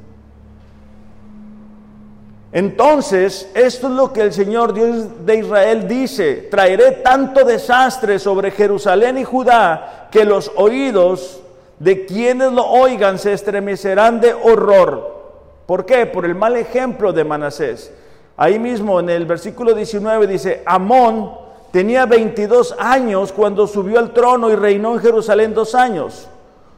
Entonces, 2.53 3.51
esto 3.55 3.87
es 3.87 3.93
lo 3.95 4.13
que 4.13 4.23
el 4.23 4.33
Señor 4.33 4.75
Dios 4.75 5.25
de 5.25 5.37
Israel 5.37 5.89
dice, 5.89 6.49
traeré 6.51 6.93
tanto 6.93 7.45
desastre 7.45 8.19
sobre 8.19 8.51
Jerusalén 8.51 9.17
y 9.17 9.25
Judá 9.25 10.09
que 10.11 10.27
los 10.27 10.53
oídos 10.57 11.42
de 11.83 12.07
quienes 12.07 12.53
lo 12.53 12.65
oigan 12.65 13.19
se 13.19 13.33
estremecerán 13.33 14.21
de 14.21 14.33
horror. 14.33 15.21
¿Por 15.67 15.85
qué? 15.85 16.07
Por 16.07 16.25
el 16.25 16.37
mal 16.37 16.57
ejemplo 16.57 17.12
de 17.12 17.25
Manasés. 17.25 17.93
Ahí 18.37 18.61
mismo 18.61 19.01
en 19.01 19.11
el 19.11 19.27
versículo 19.27 19.75
19 19.75 20.29
dice, 20.29 20.62
Amón 20.65 21.33
tenía 21.73 22.07
22 22.07 22.77
años 22.79 23.33
cuando 23.33 23.67
subió 23.67 23.99
al 23.99 24.12
trono 24.12 24.49
y 24.51 24.55
reinó 24.55 24.95
en 24.95 25.01
Jerusalén 25.01 25.55
dos 25.55 25.75
años. 25.75 26.29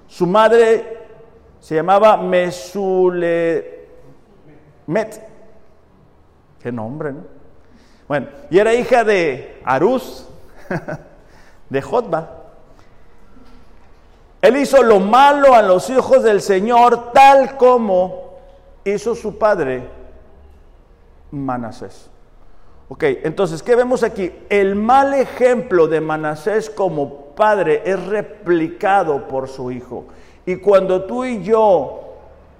Su 0.08 0.26
madre 0.26 1.06
se 1.60 1.74
llamaba 1.74 2.16
Mesulemet. 2.16 3.84
Qué 6.62 6.72
nombre, 6.72 7.12
¿no? 7.12 7.24
Bueno, 8.08 8.28
y 8.48 8.58
era 8.58 8.72
hija 8.72 9.04
de 9.04 9.60
Arús, 9.64 10.26
de 11.68 11.82
Jotba. 11.82 12.43
Él 14.44 14.58
hizo 14.58 14.82
lo 14.82 15.00
malo 15.00 15.54
a 15.54 15.62
los 15.62 15.88
hijos 15.88 16.22
del 16.22 16.42
Señor 16.42 17.12
tal 17.14 17.56
como 17.56 18.34
hizo 18.84 19.14
su 19.14 19.38
padre 19.38 19.88
Manasés. 21.30 22.10
Ok, 22.90 23.04
entonces, 23.22 23.62
¿qué 23.62 23.74
vemos 23.74 24.02
aquí? 24.02 24.30
El 24.50 24.74
mal 24.74 25.14
ejemplo 25.14 25.86
de 25.86 26.02
Manasés 26.02 26.68
como 26.68 27.28
padre 27.34 27.84
es 27.86 28.04
replicado 28.04 29.28
por 29.28 29.48
su 29.48 29.70
hijo. 29.70 30.04
Y 30.44 30.56
cuando 30.56 31.04
tú 31.04 31.24
y 31.24 31.42
yo 31.42 32.02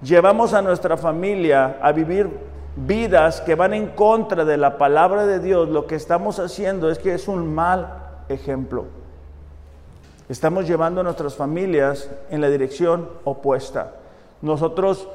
llevamos 0.01 0.55
a 0.55 0.63
nuestra 0.63 0.97
familia 0.97 1.77
a 1.83 1.93
vivir 1.93 2.31
vidas 2.77 3.43
que 3.43 3.57
van 3.57 3.75
en 3.75 3.89
contra 3.89 4.47
de 4.47 4.57
la 4.57 4.79
palabra 4.79 5.27
de 5.27 5.39
Dios, 5.39 5.69
lo 5.69 5.87
que 5.87 5.97
estamos 5.97 6.39
haciendo 6.39 6.91
es 6.91 6.99
que 6.99 7.13
es 7.13 7.29
un 7.29 7.55
mal 7.55 8.25
ejemplo. 8.31 9.04
Estamos 10.29 10.67
llevando 10.67 11.01
a 11.01 11.05
nuestras 11.05 11.35
familias 11.35 12.09
en 12.31 12.41
la 12.41 12.49
dirección 12.49 13.11
opuesta. 13.25 13.93
Nosotros 14.41 15.07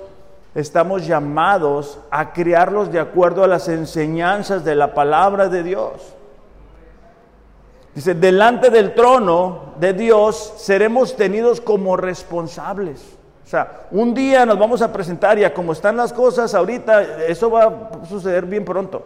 estamos 0.53 1.07
llamados 1.07 1.99
a 2.11 2.31
criarlos 2.31 2.91
de 2.91 2.99
acuerdo 2.99 3.43
a 3.43 3.47
las 3.47 3.67
enseñanzas 3.69 4.63
de 4.63 4.75
la 4.75 4.93
palabra 4.93 5.49
de 5.49 5.63
Dios. 5.63 6.13
Dice, 7.95 8.13
delante 8.13 8.69
del 8.69 8.93
trono 8.93 9.73
de 9.79 9.93
Dios 9.93 10.53
seremos 10.57 11.15
tenidos 11.15 11.59
como 11.59 11.97
responsables. 11.97 13.17
O 13.43 13.49
sea, 13.49 13.87
un 13.89 14.13
día 14.13 14.45
nos 14.45 14.59
vamos 14.59 14.83
a 14.83 14.93
presentar 14.93 15.39
y 15.39 15.43
a 15.43 15.55
como 15.55 15.73
están 15.73 15.97
las 15.97 16.13
cosas 16.13 16.53
ahorita, 16.53 17.25
eso 17.25 17.49
va 17.49 17.63
a 17.63 18.05
suceder 18.05 18.45
bien 18.45 18.63
pronto. 18.63 19.03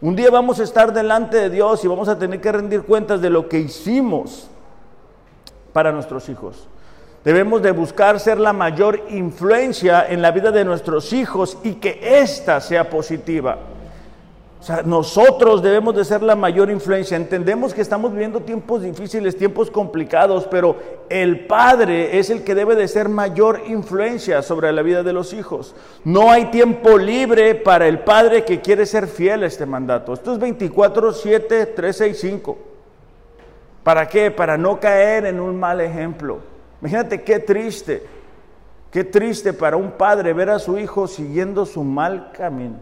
Un 0.00 0.16
día 0.16 0.28
vamos 0.28 0.58
a 0.58 0.64
estar 0.64 0.92
delante 0.92 1.36
de 1.36 1.50
Dios 1.50 1.84
y 1.84 1.88
vamos 1.88 2.08
a 2.08 2.18
tener 2.18 2.40
que 2.40 2.50
rendir 2.50 2.82
cuentas 2.82 3.20
de 3.20 3.30
lo 3.30 3.48
que 3.48 3.60
hicimos 3.60 4.50
para 5.74 5.92
nuestros 5.92 6.30
hijos. 6.30 6.68
Debemos 7.24 7.60
de 7.62 7.72
buscar 7.72 8.20
ser 8.20 8.38
la 8.38 8.52
mayor 8.52 9.02
influencia 9.10 10.06
en 10.08 10.22
la 10.22 10.30
vida 10.30 10.50
de 10.50 10.64
nuestros 10.64 11.12
hijos 11.12 11.58
y 11.64 11.74
que 11.74 12.20
ésta 12.20 12.60
sea 12.60 12.88
positiva. 12.88 13.58
O 14.60 14.66
sea, 14.66 14.82
nosotros 14.82 15.62
debemos 15.62 15.94
de 15.94 16.04
ser 16.04 16.22
la 16.22 16.36
mayor 16.36 16.70
influencia. 16.70 17.16
Entendemos 17.16 17.74
que 17.74 17.80
estamos 17.82 18.12
viviendo 18.12 18.40
tiempos 18.40 18.82
difíciles, 18.82 19.36
tiempos 19.36 19.70
complicados, 19.70 20.46
pero 20.50 20.76
el 21.10 21.46
padre 21.46 22.18
es 22.18 22.30
el 22.30 22.44
que 22.44 22.54
debe 22.54 22.74
de 22.74 22.88
ser 22.88 23.08
mayor 23.08 23.62
influencia 23.66 24.40
sobre 24.40 24.72
la 24.72 24.82
vida 24.82 25.02
de 25.02 25.12
los 25.12 25.32
hijos. 25.32 25.74
No 26.04 26.30
hay 26.30 26.46
tiempo 26.46 26.96
libre 26.98 27.54
para 27.54 27.88
el 27.88 27.98
padre 28.00 28.44
que 28.44 28.60
quiere 28.60 28.86
ser 28.86 29.06
fiel 29.06 29.42
a 29.42 29.46
este 29.46 29.66
mandato. 29.66 30.14
Esto 30.14 30.32
es 30.32 30.38
24, 30.38 31.12
7, 31.12 31.66
13 31.66 32.08
y 32.08 32.14
5. 32.14 32.73
¿Para 33.84 34.08
qué? 34.08 34.30
Para 34.30 34.56
no 34.56 34.80
caer 34.80 35.26
en 35.26 35.38
un 35.38 35.60
mal 35.60 35.80
ejemplo. 35.82 36.40
Imagínate 36.80 37.22
qué 37.22 37.38
triste, 37.38 38.02
qué 38.90 39.04
triste 39.04 39.52
para 39.52 39.76
un 39.76 39.92
padre 39.92 40.32
ver 40.32 40.48
a 40.50 40.58
su 40.58 40.78
hijo 40.78 41.06
siguiendo 41.06 41.66
su 41.66 41.84
mal 41.84 42.32
camino. 42.32 42.78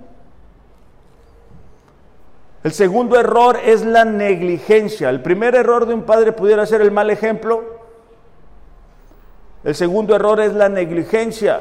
El 2.63 2.71
segundo 2.71 3.19
error 3.19 3.59
es 3.65 3.85
la 3.85 4.05
negligencia. 4.05 5.11
El 5.11 5.21
primer 5.21 5.57
error 5.57 5.87
de 5.87 5.95
un 5.95 6.05
padre 6.05 6.31
pudiera 6.31 6.65
ser 6.65 6.81
el 6.81 6.93
mal 6.93 7.11
ejemplo. 7.11 7.65
El 9.65 9.75
segundo 9.75 10.15
error 10.15 10.41
es 10.41 10.55
la 10.55 10.69
negligencia. 10.69 11.61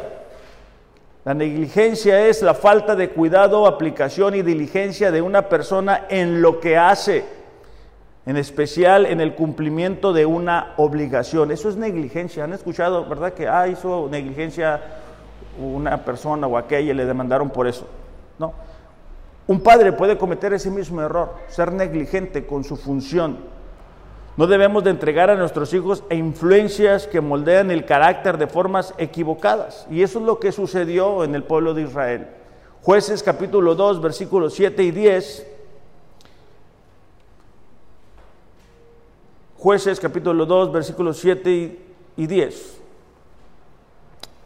La 1.26 1.34
negligencia 1.34 2.28
es 2.28 2.44
la 2.44 2.54
falta 2.54 2.96
de 2.96 3.10
cuidado, 3.10 3.66
aplicación 3.66 4.36
y 4.36 4.44
diligencia 4.44 5.12
de 5.12 5.24
una 5.24 5.50
persona 5.50 6.06
en 6.10 6.44
lo 6.44 6.60
que 6.60 6.78
hace 6.78 7.41
en 8.26 8.38
especial 8.38 9.06
en 9.06 9.20
el 9.20 9.34
cumplimiento 9.34 10.14
de 10.14 10.26
una 10.26 10.74
obligación. 10.78 11.52
Eso 11.52 11.70
es 11.70 11.76
negligencia. 11.76 12.44
¿Han 12.44 12.54
escuchado, 12.54 13.06
verdad, 13.06 13.34
que 13.34 13.48
ah, 13.48 13.68
hizo 13.68 14.08
negligencia 14.12 14.80
una 15.60 16.06
persona 16.06 16.48
o 16.48 16.58
aquella 16.58 16.92
y 16.92 16.96
le 16.96 17.06
demandaron 17.06 17.50
por 17.50 17.68
eso? 17.68 17.88
No. 18.38 18.54
Un 19.48 19.62
padre 19.62 19.92
puede 19.92 20.18
cometer 20.18 20.54
ese 20.54 20.70
mismo 20.70 21.02
error, 21.02 21.34
ser 21.48 21.72
negligente 21.72 22.46
con 22.46 22.64
su 22.64 22.78
función. 22.78 23.38
No 24.38 24.48
debemos 24.48 24.84
de 24.84 24.92
entregar 24.92 25.30
a 25.30 25.36
nuestros 25.36 25.74
hijos 25.74 26.04
a 26.10 26.14
influencias 26.14 27.06
que 27.08 27.20
moldean 27.20 27.70
el 27.70 27.86
carácter 27.86 28.38
de 28.38 28.48
formas 28.48 28.94
equivocadas. 28.98 29.88
Y 29.90 30.04
eso 30.04 30.20
es 30.20 30.26
lo 30.26 30.40
que 30.40 30.52
sucedió 30.52 31.24
en 31.24 31.36
el 31.36 31.44
pueblo 31.44 31.74
de 31.74 31.82
Israel. 31.82 32.28
Jueces 32.82 33.24
capítulo 33.24 33.76
2, 33.76 34.02
versículos 34.02 34.54
7 34.54 34.84
y 34.84 34.92
10 34.92 35.51
Jueces 39.62 40.00
capítulo 40.00 40.48
2, 40.48 40.72
versículos 40.72 41.20
7 41.20 41.78
y 42.18 42.26
10. 42.26 42.78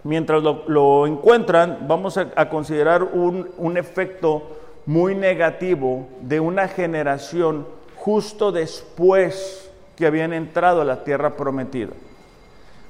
Mientras 0.03 0.43
lo, 0.43 1.07
encuentran, 1.07 1.86
vamos 1.88 2.17
a, 2.17 2.50
considerar 2.50 3.01
un, 3.01 3.50
un 3.57 3.77
efecto 3.77 4.43
muy 4.86 5.15
negativo 5.15 6.10
de 6.19 6.41
una 6.41 6.67
generación 6.67 7.65
justo 7.95 8.51
después 8.51 9.72
que 9.95 10.05
habían 10.05 10.34
entrado 10.34 10.81
a 10.81 10.86
la 10.86 11.05
tierra 11.05 11.38
prometida. 11.38 11.93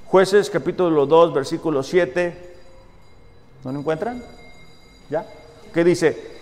Jueces 0.08 0.50
capítulo 0.50 1.06
2, 1.06 1.32
versículo 1.32 1.84
7. 1.84 2.56
¿No 3.64 3.72
lo 3.72 3.80
encuentran? 3.82 4.24
¿Ya? 5.12 5.28
¿Qué 5.72 5.84
dice? 5.84 6.35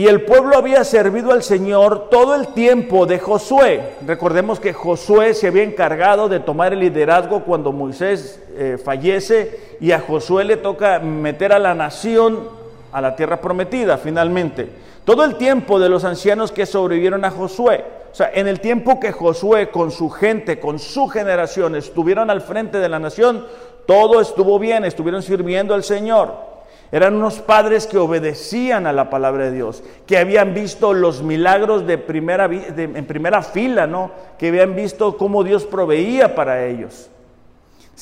Y 0.00 0.08
el 0.08 0.22
pueblo 0.22 0.56
había 0.56 0.82
servido 0.82 1.30
al 1.30 1.42
Señor 1.42 2.08
todo 2.08 2.34
el 2.34 2.54
tiempo 2.54 3.04
de 3.04 3.18
Josué. 3.18 3.96
Recordemos 4.06 4.58
que 4.58 4.72
Josué 4.72 5.34
se 5.34 5.46
había 5.46 5.62
encargado 5.62 6.30
de 6.30 6.40
tomar 6.40 6.72
el 6.72 6.80
liderazgo 6.80 7.44
cuando 7.44 7.70
Moisés 7.70 8.42
eh, 8.54 8.78
fallece 8.82 9.76
y 9.78 9.92
a 9.92 10.00
Josué 10.00 10.44
le 10.44 10.56
toca 10.56 11.00
meter 11.00 11.52
a 11.52 11.58
la 11.58 11.74
nación 11.74 12.48
a 12.92 13.02
la 13.02 13.14
tierra 13.14 13.42
prometida 13.42 13.98
finalmente. 13.98 14.70
Todo 15.04 15.22
el 15.22 15.36
tiempo 15.36 15.78
de 15.78 15.90
los 15.90 16.04
ancianos 16.04 16.50
que 16.50 16.64
sobrevivieron 16.64 17.22
a 17.26 17.30
Josué. 17.30 17.84
O 18.10 18.14
sea, 18.14 18.30
en 18.32 18.48
el 18.48 18.60
tiempo 18.60 18.98
que 18.98 19.12
Josué 19.12 19.68
con 19.68 19.90
su 19.90 20.08
gente, 20.08 20.58
con 20.58 20.78
su 20.78 21.08
generación 21.08 21.76
estuvieron 21.76 22.30
al 22.30 22.40
frente 22.40 22.78
de 22.78 22.88
la 22.88 22.98
nación, 22.98 23.44
todo 23.84 24.22
estuvo 24.22 24.58
bien, 24.58 24.86
estuvieron 24.86 25.22
sirviendo 25.22 25.74
al 25.74 25.84
Señor. 25.84 26.49
Eran 26.92 27.14
unos 27.14 27.38
padres 27.38 27.86
que 27.86 27.98
obedecían 27.98 28.86
a 28.86 28.92
la 28.92 29.10
palabra 29.10 29.44
de 29.44 29.52
Dios, 29.52 29.82
que 30.06 30.18
habían 30.18 30.54
visto 30.54 30.92
los 30.92 31.22
milagros 31.22 31.86
de 31.86 31.98
primera, 31.98 32.46
en 32.46 33.06
primera 33.06 33.42
fila, 33.42 33.86
¿no? 33.86 34.10
Que 34.38 34.48
habían 34.48 34.74
visto 34.74 35.16
cómo 35.16 35.44
Dios 35.44 35.64
proveía 35.64 36.34
para 36.34 36.66
ellos. 36.66 37.08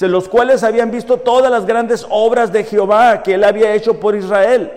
Los 0.00 0.28
cuales 0.28 0.62
habían 0.62 0.90
visto 0.90 1.18
todas 1.18 1.50
las 1.50 1.66
grandes 1.66 2.06
obras 2.08 2.52
de 2.52 2.64
Jehová 2.64 3.22
que 3.22 3.34
él 3.34 3.44
había 3.44 3.74
hecho 3.74 4.00
por 4.00 4.14
Israel. 4.14 4.70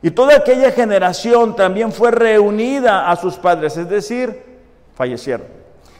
Y 0.00 0.10
toda 0.12 0.36
aquella 0.36 0.70
generación 0.70 1.56
también 1.56 1.92
fue 1.92 2.12
reunida 2.12 3.10
a 3.10 3.16
sus 3.16 3.34
padres, 3.34 3.76
es 3.76 3.90
decir, 3.90 4.42
fallecieron. 4.94 5.57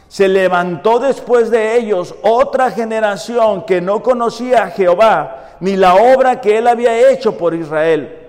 Se 0.09 0.27
levantó 0.27 0.99
después 0.99 1.51
de 1.51 1.77
ellos 1.77 2.15
otra 2.23 2.71
generación 2.71 3.65
que 3.65 3.81
no 3.81 4.03
conocía 4.03 4.65
a 4.65 4.71
Jehová 4.71 5.57
ni 5.61 5.77
la 5.77 5.95
obra 5.95 6.41
que 6.41 6.59
él 6.59 6.67
había 6.67 7.11
hecho 7.11 7.37
por 7.37 7.55
Israel. 7.55 8.27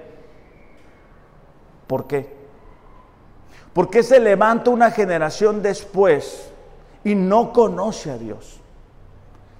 ¿Por 1.88 2.06
qué? 2.06 2.38
¿Por 3.74 3.90
qué 3.90 4.04
se 4.04 4.20
levanta 4.20 4.72
una 4.72 4.92
generación 4.92 5.62
después 5.62 6.52
y 7.04 7.16
no 7.16 7.54
conoce 7.54 8.12
a 8.12 8.18
Dios? 8.18 8.60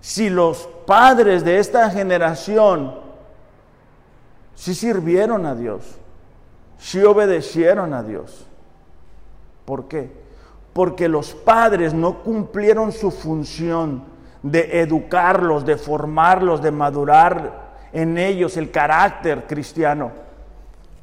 Si 0.02 0.30
los 0.30 0.68
padres 0.86 1.44
de 1.44 1.60
esta 1.60 1.90
generación 1.90 3.00
sí 4.56 4.76
sirvieron 4.76 5.46
a 5.46 5.56
Dios, 5.56 5.84
sí 6.78 7.02
obedecieron 7.04 7.94
a 7.94 8.04
Dios. 8.04 8.46
¿Por 9.66 9.88
qué? 9.88 10.19
Porque 10.80 11.10
los 11.10 11.34
padres 11.34 11.94
no 11.94 12.24
cumplieron 12.24 12.94
su 12.94 13.12
función 13.12 14.02
de 14.42 14.80
educarlos, 14.80 15.66
de 15.66 15.76
formarlos, 15.76 16.62
de 16.62 16.72
madurar 16.72 17.74
en 17.92 18.18
ellos 18.18 18.56
el 18.56 18.72
carácter 18.72 19.46
cristiano, 19.46 20.14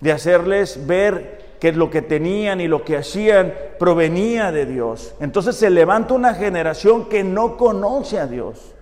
de 0.00 0.12
hacerles 0.12 0.86
ver 0.86 1.58
que 1.60 1.72
lo 1.72 1.90
que 1.90 2.00
tenían 2.00 2.62
y 2.62 2.68
lo 2.68 2.84
que 2.84 2.96
hacían 2.96 3.52
provenía 3.78 4.50
de 4.50 4.64
Dios. 4.64 5.14
Entonces 5.20 5.56
se 5.56 5.68
levanta 5.68 6.14
una 6.14 6.32
generación 6.32 7.10
que 7.10 7.22
no 7.22 7.58
conoce 7.58 8.18
a 8.18 8.26
Dios. 8.26 8.72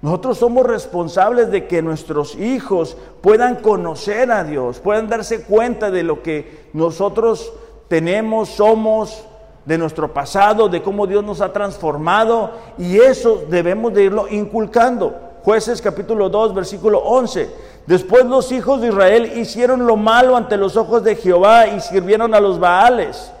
Nosotros 0.00 0.38
somos 0.38 0.64
responsables 0.64 1.50
de 1.50 1.66
que 1.66 1.82
nuestros 1.82 2.34
hijos 2.34 2.96
puedan 3.20 3.56
conocer 3.56 4.32
a 4.32 4.42
Dios, 4.42 4.80
puedan 4.80 5.10
darse 5.10 5.42
cuenta 5.42 5.90
de 5.90 6.02
lo 6.02 6.22
que 6.22 6.70
nosotros 6.72 7.52
tenemos, 7.88 8.48
somos, 8.48 9.26
de 9.64 9.78
nuestro 9.78 10.12
pasado, 10.12 10.68
de 10.68 10.82
cómo 10.82 11.06
Dios 11.06 11.24
nos 11.24 11.40
ha 11.40 11.52
transformado 11.52 12.50
y 12.78 12.98
eso 12.98 13.44
debemos 13.48 13.92
de 13.92 14.04
irlo 14.04 14.28
inculcando. 14.28 15.14
Jueces 15.42 15.80
capítulo 15.80 16.28
2, 16.28 16.54
versículo 16.54 16.98
11. 16.98 17.50
Después 17.86 18.24
los 18.26 18.52
hijos 18.52 18.80
de 18.80 18.88
Israel 18.88 19.38
hicieron 19.38 19.86
lo 19.86 19.96
malo 19.96 20.36
ante 20.36 20.56
los 20.56 20.76
ojos 20.76 21.02
de 21.02 21.16
Jehová 21.16 21.66
y 21.68 21.80
sirvieron 21.80 22.34
a 22.34 22.40
los 22.40 22.58
Baales. 22.58 23.32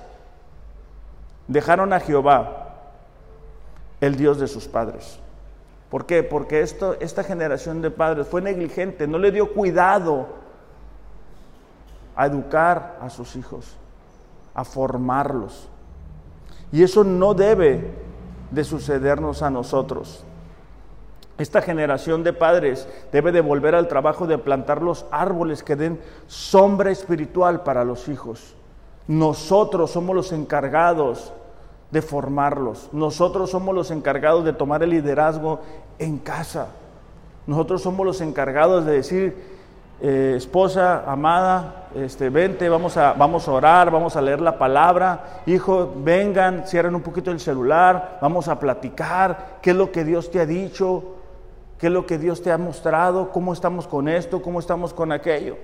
Dejaron 1.46 1.92
a 1.92 2.00
Jehová, 2.00 2.74
el 4.00 4.16
Dios 4.16 4.38
de 4.38 4.46
sus 4.48 4.66
padres. 4.66 5.18
¿Por 5.90 6.06
qué? 6.06 6.22
Porque 6.22 6.60
esto, 6.60 6.96
esta 7.00 7.24
generación 7.24 7.82
de 7.82 7.90
padres 7.90 8.28
fue 8.28 8.40
negligente, 8.40 9.08
no 9.08 9.18
le 9.18 9.32
dio 9.32 9.52
cuidado 9.52 10.28
a 12.14 12.26
educar 12.26 12.98
a 13.00 13.10
sus 13.10 13.34
hijos, 13.34 13.76
a 14.54 14.64
formarlos. 14.64 15.69
Y 16.72 16.82
eso 16.82 17.04
no 17.04 17.34
debe 17.34 17.90
de 18.50 18.64
sucedernos 18.64 19.42
a 19.42 19.50
nosotros. 19.50 20.24
Esta 21.38 21.62
generación 21.62 22.22
de 22.22 22.32
padres 22.32 22.86
debe 23.12 23.32
de 23.32 23.40
volver 23.40 23.74
al 23.74 23.88
trabajo 23.88 24.26
de 24.26 24.36
plantar 24.36 24.82
los 24.82 25.06
árboles 25.10 25.62
que 25.62 25.74
den 25.74 25.98
sombra 26.26 26.90
espiritual 26.90 27.62
para 27.62 27.82
los 27.84 28.08
hijos. 28.08 28.54
Nosotros 29.08 29.90
somos 29.90 30.14
los 30.14 30.32
encargados 30.32 31.32
de 31.90 32.02
formarlos. 32.02 32.90
Nosotros 32.92 33.50
somos 33.50 33.74
los 33.74 33.90
encargados 33.90 34.44
de 34.44 34.52
tomar 34.52 34.82
el 34.82 34.90
liderazgo 34.90 35.60
en 35.98 36.18
casa. 36.18 36.68
Nosotros 37.46 37.82
somos 37.82 38.06
los 38.06 38.20
encargados 38.20 38.84
de 38.84 38.92
decir, 38.92 39.49
eh, 40.02 40.34
esposa, 40.36 41.04
amada, 41.06 41.88
este, 41.94 42.30
vente, 42.30 42.68
vamos 42.68 42.96
a, 42.96 43.12
vamos 43.12 43.46
a 43.46 43.52
orar, 43.52 43.90
vamos 43.90 44.16
a 44.16 44.22
leer 44.22 44.40
la 44.40 44.56
palabra. 44.56 45.42
Hijo, 45.46 45.92
vengan, 45.96 46.66
cierren 46.66 46.94
un 46.94 47.02
poquito 47.02 47.30
el 47.30 47.40
celular, 47.40 48.18
vamos 48.22 48.48
a 48.48 48.58
platicar 48.58 49.58
qué 49.60 49.70
es 49.70 49.76
lo 49.76 49.92
que 49.92 50.04
Dios 50.04 50.30
te 50.30 50.40
ha 50.40 50.46
dicho, 50.46 51.16
qué 51.78 51.88
es 51.88 51.92
lo 51.92 52.06
que 52.06 52.18
Dios 52.18 52.42
te 52.42 52.50
ha 52.50 52.58
mostrado, 52.58 53.30
cómo 53.30 53.52
estamos 53.52 53.86
con 53.86 54.08
esto, 54.08 54.40
cómo 54.40 54.60
estamos 54.60 54.94
con 54.94 55.12
aquello. 55.12 55.56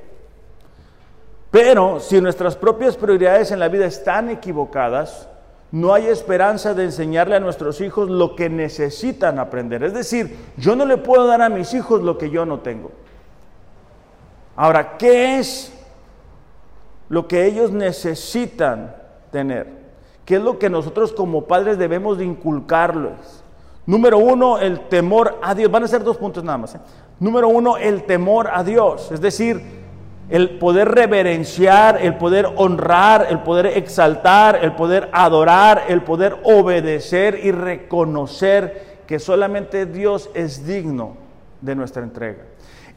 Pero 1.51 2.01
si 2.01 2.21
nuestras 2.21 2.57
propias 2.57 2.97
prioridades 2.97 3.51
en 3.53 3.61
la 3.61 3.69
vida 3.69 3.87
están 3.87 4.29
equivocadas, 4.29 5.29
no 5.73 5.95
hay 5.95 6.07
esperanza 6.07 6.75
de 6.75 6.85
enseñarle 6.85 7.37
a 7.37 7.41
nuestros 7.41 7.81
hijos 7.81 8.11
lo 8.11 8.37
que 8.37 8.51
necesitan 8.51 9.39
aprender. 9.39 9.83
Es 9.83 9.95
decir, 9.95 10.37
yo 10.57 10.77
no 10.77 10.85
le 10.85 10.99
puedo 10.99 11.27
dar 11.27 11.41
a 11.41 11.49
mis 11.49 11.73
hijos 11.75 12.03
lo 12.03 12.19
que 12.19 12.31
yo 12.31 12.45
no 12.45 12.61
tengo. 12.61 12.91
Ahora, 14.57 14.97
¿qué 14.97 15.39
es 15.39 15.73
lo 17.09 17.29
que 17.29 17.45
ellos 17.45 17.71
necesitan 17.71 18.97
tener? 19.31 19.69
¿Qué 20.25 20.37
es 20.37 20.43
lo 20.43 20.59
que 20.59 20.71
nosotros 20.71 21.13
como 21.13 21.45
padres 21.45 21.79
debemos 21.79 22.19
de 22.19 22.25
inculcarles? 22.25 23.45
Número 23.85 24.19
uno, 24.19 24.59
el 24.59 24.81
temor 24.89 25.39
a 25.43 25.55
Dios. 25.55 25.71
Van 25.71 25.85
a 25.85 25.89
ser 25.89 26.03
dos 26.03 26.17
puntos 26.17 26.43
nada 26.43 26.59
más. 26.59 26.75
¿eh? 26.75 26.81
Número 27.21 27.49
uno, 27.49 27.77
el 27.77 28.03
temor 28.05 28.49
a 28.53 28.65
Dios. 28.65 29.13
Es 29.13 29.21
decir, 29.21 29.63
el 30.29 30.59
poder 30.59 30.89
reverenciar, 30.89 32.03
el 32.03 32.17
poder 32.17 32.49
honrar, 32.57 33.29
el 33.31 33.41
poder 33.41 33.67
exaltar, 33.67 34.59
el 34.65 34.73
poder 34.73 35.09
adorar, 35.13 35.85
el 35.89 36.03
poder 36.03 36.37
obedecer 36.43 37.39
y 37.45 37.53
reconocer 37.53 38.97
que 39.07 39.21
solamente 39.21 39.87
Dios 39.87 40.31
es 40.35 40.67
digno 40.67 41.17
de 41.61 41.77
nuestra 41.77 42.03
entrega. 42.03 42.43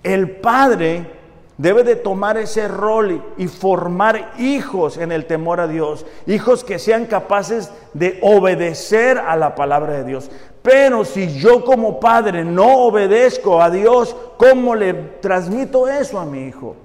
El 0.02 0.38
Padre 0.38 1.19
debe 1.60 1.84
de 1.84 1.98
tomar 1.98 2.38
ese 2.38 2.70
rol 2.70 3.22
y 3.36 3.48
formar 3.50 4.32
hijos 4.38 4.98
en 4.98 5.12
el 5.12 5.26
temor 5.26 5.60
a 5.60 5.68
Dios, 5.68 6.06
hijos 6.26 6.64
que 6.64 6.80
sean 6.80 7.06
capaces 7.06 7.70
de 7.94 8.18
obedecer 8.22 9.18
a 9.18 9.36
la 9.36 9.56
palabra 9.56 9.92
de 9.92 10.06
Dios. 10.06 10.32
Pero 10.62 11.04
si 11.04 11.38
yo 11.38 11.66
como 11.66 12.00
padre 12.00 12.46
no 12.46 12.86
obedezco 12.86 13.62
a 13.62 13.70
Dios, 13.70 14.16
¿cómo 14.38 14.74
le 14.74 14.94
transmito 14.94 15.90
eso 15.90 16.18
a 16.18 16.24
mi 16.24 16.48
hijo? 16.48 16.78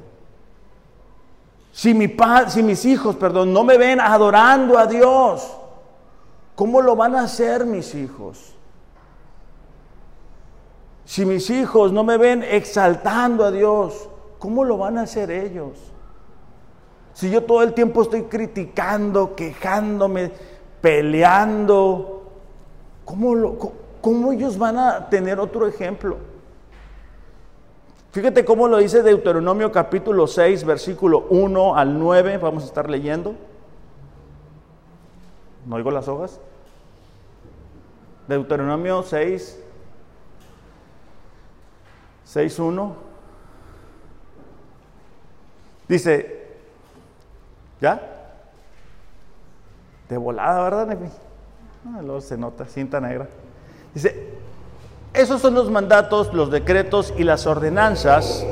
Si, 1.71 1.95
mi 1.95 2.13
si 2.49 2.63
mis 2.65 2.85
hijos, 2.85 3.15
perdón, 3.15 3.53
no 3.53 3.63
me 3.63 3.79
ven 3.79 4.01
adorando 4.01 4.77
a 4.77 4.87
Dios, 4.87 5.57
¿cómo 6.57 6.83
lo 6.83 6.97
van 6.97 7.15
a 7.15 7.23
hacer 7.23 7.65
mis 7.65 7.95
hijos? 7.95 8.57
Si 11.05 11.25
mis 11.25 11.49
hijos 11.51 11.93
no 11.93 12.03
me 12.03 12.17
ven 12.17 12.43
exaltando 12.43 13.45
a 13.45 13.53
Dios, 13.53 14.09
¿Cómo 14.45 14.63
lo 14.63 14.77
van 14.77 14.99
a 14.99 15.05
hacer 15.05 15.31
ellos? 15.31 15.79
Si 17.15 17.31
yo 17.31 17.45
todo 17.45 17.63
el 17.63 17.73
tiempo 17.73 18.03
estoy 18.03 18.25
criticando, 18.25 19.35
quejándome, 19.35 20.33
peleando, 20.83 22.31
¿cómo, 23.07 24.33
ellos 24.33 24.59
van 24.59 24.77
a 24.77 25.09
tener 25.09 25.41
otro 25.41 25.67
ejemplo? 25.67 26.19
Fíjate 28.13 28.45
cómo 28.45 28.69
lo 28.69 28.77
dice 28.77 29.03
Deuteronomio 29.03 29.73
capítulo 29.73 30.27
6, 30.27 30.67
versículo 30.67 31.25
1 31.31 31.75
al 31.75 31.99
9. 31.99 32.37
Vamos 32.37 32.65
a 32.65 32.67
estar 32.67 32.91
leyendo. 32.91 33.35
¿No 35.65 35.77
oigo 35.77 35.91
las 35.91 36.07
hojas? 36.07 36.39
Deuteronomio 38.29 39.05
6, 39.05 39.65
6, 42.25 42.59
1. 42.59 43.14
Dice, 45.89 46.47
¿ya? 47.81 48.01
De 50.09 50.17
volada, 50.17 50.63
¿verdad, 50.63 50.87
Nefi? 50.87 51.13
Ah, 51.87 52.01
luego 52.03 52.21
se 52.21 52.37
nota, 52.37 52.65
cinta 52.65 53.01
negra. 53.01 53.29
Dice, 53.95 54.31
esos 55.13 55.41
son 55.41 55.55
los 55.55 55.71
mandatos, 55.71 56.33
los 56.33 56.51
decretos 56.51 57.13
y 57.17 57.25
las 57.25 57.47
ordenanzas 57.47 58.45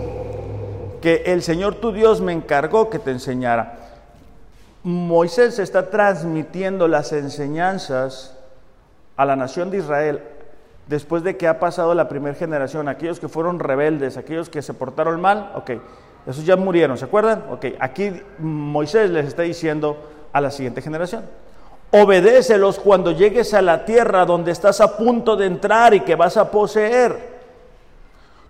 que 1.01 1.23
el 1.27 1.43
Señor 1.43 1.77
tu 1.77 1.93
Dios 1.93 2.21
me 2.21 2.33
encargó 2.33 2.89
que 2.89 2.99
te 2.99 3.11
enseñara 3.11 3.83
Moisés 4.83 5.61
está 5.61 5.91
transmitiendo 5.91 6.89
las 6.89 7.13
enseñanzas 7.13 8.37
a 9.17 9.25
la 9.25 9.37
nación 9.37 9.71
de 9.71 9.79
Israel 9.79 10.23
después 10.89 11.23
de 11.23 11.37
que 11.37 11.47
ha 11.47 11.61
pasado 11.61 11.95
la 11.95 12.09
primera 12.09 12.35
generación, 12.35 12.89
aquellos 12.89 13.21
que 13.21 13.29
fueron 13.29 13.61
rebeldes, 13.61 14.17
aquellos 14.17 14.49
que 14.49 14.61
se 14.61 14.75
portaron 14.75 15.21
mal, 15.21 15.53
ok, 15.55 15.71
esos 16.27 16.45
ya 16.45 16.57
murieron, 16.57 16.97
¿se 16.97 17.05
acuerdan? 17.05 17.45
Ok, 17.51 17.67
aquí 17.81 18.13
Moisés 18.39 19.11
les 19.11 19.27
está 19.27 19.43
diciendo 19.43 19.97
a 20.33 20.41
la 20.41 20.51
siguiente 20.51 20.81
generación, 20.81 21.25
obedécelos 21.91 22.79
cuando 22.79 23.13
llegues 23.13 23.55
a 23.55 23.63
la 23.63 23.85
tierra 23.85 24.25
donde 24.25 24.53
estás 24.53 24.81
a 24.81 24.97
punto 24.97 25.37
de 25.37 25.47
entrar 25.47 25.95
y 25.95 26.01
que 26.01 26.15
vas 26.15 26.37
a 26.37 26.51
poseer. 26.51 27.33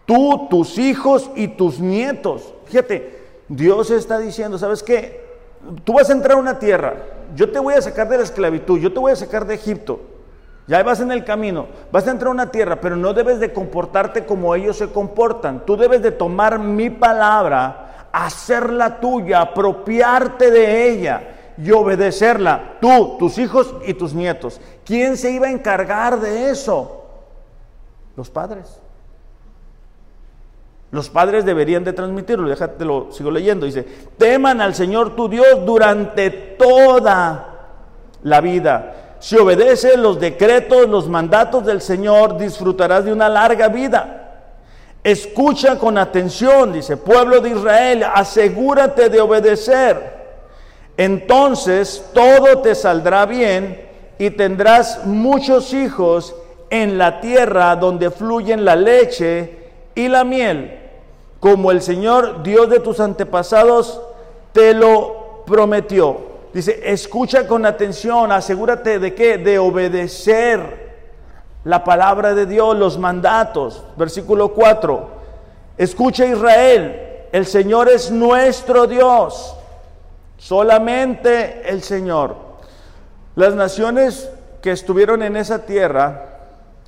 Tú, 0.04 0.48
tus 0.50 0.78
hijos 0.78 1.30
y 1.34 1.48
tus 1.48 1.80
nietos. 1.80 2.54
Fíjate, 2.66 3.20
Dios 3.48 3.90
está 3.90 4.18
diciendo, 4.18 4.58
¿sabes 4.58 4.82
qué? 4.82 5.22
Tú 5.84 5.94
vas 5.94 6.10
a 6.10 6.12
entrar 6.12 6.36
a 6.36 6.40
una 6.40 6.58
tierra, 6.58 6.94
yo 7.34 7.50
te 7.50 7.58
voy 7.58 7.74
a 7.74 7.82
sacar 7.82 8.08
de 8.08 8.18
la 8.18 8.24
esclavitud, 8.24 8.78
yo 8.78 8.92
te 8.92 8.98
voy 8.98 9.12
a 9.12 9.16
sacar 9.16 9.46
de 9.46 9.54
Egipto. 9.54 10.00
Ya 10.66 10.82
vas 10.82 11.00
en 11.00 11.10
el 11.10 11.24
camino, 11.24 11.66
vas 11.90 12.06
a 12.06 12.12
entrar 12.12 12.28
a 12.28 12.32
una 12.32 12.50
tierra, 12.50 12.80
pero 12.80 12.94
no 12.94 13.12
debes 13.12 13.40
de 13.40 13.52
comportarte 13.52 14.24
como 14.24 14.54
ellos 14.54 14.76
se 14.76 14.88
comportan. 14.88 15.66
Tú 15.66 15.76
debes 15.76 16.02
de 16.02 16.12
tomar 16.12 16.58
mi 16.60 16.88
palabra, 16.88 18.08
hacerla 18.12 19.00
tuya, 19.00 19.40
apropiarte 19.40 20.50
de 20.52 20.88
ella 20.90 21.22
y 21.58 21.72
obedecerla. 21.72 22.74
Tú, 22.80 23.16
tus 23.18 23.38
hijos 23.38 23.74
y 23.86 23.94
tus 23.94 24.14
nietos. 24.14 24.60
¿Quién 24.84 25.16
se 25.16 25.32
iba 25.32 25.48
a 25.48 25.50
encargar 25.50 26.20
de 26.20 26.50
eso? 26.50 27.06
Los 28.16 28.30
padres. 28.30 28.80
Los 30.92 31.10
padres 31.10 31.44
deberían 31.44 31.82
de 31.82 31.92
transmitirlo. 31.92 32.48
Déjate 32.48 32.84
lo 32.84 33.10
sigo 33.10 33.32
leyendo. 33.32 33.66
Dice, 33.66 33.82
teman 34.16 34.60
al 34.60 34.74
Señor 34.76 35.16
tu 35.16 35.28
Dios 35.28 35.66
durante 35.66 36.30
toda 36.30 37.48
la 38.22 38.40
vida 38.40 39.01
si 39.22 39.36
obedeces 39.36 39.96
los 39.96 40.18
decretos, 40.18 40.88
los 40.88 41.08
mandatos 41.08 41.64
del 41.64 41.80
Señor, 41.80 42.38
disfrutarás 42.38 43.04
de 43.04 43.12
una 43.12 43.28
larga 43.28 43.68
vida. 43.68 44.48
Escucha 45.04 45.78
con 45.78 45.96
atención, 45.96 46.72
dice, 46.72 46.96
pueblo 46.96 47.40
de 47.40 47.50
Israel, 47.50 48.02
asegúrate 48.02 49.10
de 49.10 49.20
obedecer. 49.20 50.12
Entonces 50.96 52.04
todo 52.12 52.62
te 52.62 52.74
saldrá 52.74 53.24
bien 53.24 53.88
y 54.18 54.30
tendrás 54.30 55.06
muchos 55.06 55.72
hijos 55.72 56.34
en 56.68 56.98
la 56.98 57.20
tierra 57.20 57.76
donde 57.76 58.10
fluyen 58.10 58.64
la 58.64 58.74
leche 58.74 59.56
y 59.94 60.08
la 60.08 60.24
miel, 60.24 60.80
como 61.38 61.70
el 61.70 61.80
Señor 61.80 62.42
Dios 62.42 62.68
de 62.68 62.80
tus 62.80 62.98
antepasados 62.98 64.00
te 64.50 64.74
lo 64.74 65.44
prometió. 65.46 66.31
Dice, 66.52 66.80
escucha 66.84 67.46
con 67.46 67.64
atención, 67.64 68.30
asegúrate 68.30 68.98
de 68.98 69.14
qué? 69.14 69.38
De 69.38 69.58
obedecer 69.58 70.92
la 71.64 71.82
palabra 71.82 72.34
de 72.34 72.46
Dios, 72.46 72.76
los 72.76 72.98
mandatos. 72.98 73.84
Versículo 73.96 74.52
4. 74.52 75.08
Escucha 75.78 76.26
Israel, 76.26 77.26
el 77.32 77.46
Señor 77.46 77.88
es 77.88 78.10
nuestro 78.10 78.86
Dios, 78.86 79.56
solamente 80.36 81.68
el 81.68 81.82
Señor. 81.82 82.36
Las 83.34 83.54
naciones 83.54 84.28
que 84.60 84.72
estuvieron 84.72 85.22
en 85.22 85.36
esa 85.36 85.64
tierra 85.64 86.28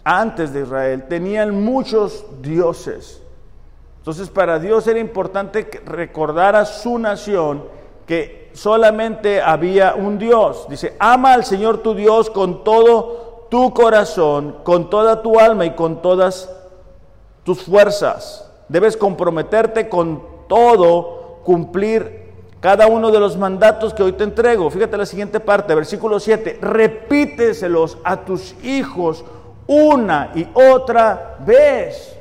antes 0.05 0.53
de 0.53 0.61
Israel 0.62 1.05
tenían 1.09 1.64
muchos 1.64 2.27
dioses. 2.42 3.22
Entonces 3.98 4.29
para 4.29 4.59
Dios 4.59 4.87
era 4.87 4.98
importante 4.98 5.66
recordar 5.87 6.55
a 6.55 6.66
su 6.66 6.98
nación 6.98 7.64
que 8.07 8.43
solamente 8.54 9.42
había 9.42 9.94
un 9.94 10.18
Dios. 10.18 10.66
Dice, 10.68 10.96
ama 10.98 11.34
al 11.34 11.44
Señor 11.44 11.78
tu 11.78 11.94
Dios 11.94 12.30
con 12.30 12.64
todo 12.64 13.46
tu 13.50 13.74
corazón, 13.74 14.56
con 14.64 14.88
toda 14.88 15.22
tu 15.22 15.38
alma 15.38 15.66
y 15.66 15.72
con 15.72 16.00
todas 16.00 16.50
tus 17.44 17.62
fuerzas. 17.62 18.50
Debes 18.68 18.96
comprometerte 18.96 19.88
con 19.88 20.22
todo, 20.48 21.40
cumplir 21.44 22.24
cada 22.60 22.86
uno 22.86 23.10
de 23.10 23.20
los 23.20 23.36
mandatos 23.36 23.92
que 23.92 24.02
hoy 24.02 24.12
te 24.12 24.24
entrego. 24.24 24.70
Fíjate 24.70 24.96
la 24.96 25.04
siguiente 25.04 25.38
parte, 25.38 25.74
versículo 25.74 26.18
7. 26.18 26.58
Repíteselos 26.62 27.98
a 28.02 28.24
tus 28.24 28.54
hijos 28.64 29.24
una 29.66 30.32
y 30.34 30.48
otra 30.54 31.36
vez. 31.44 32.16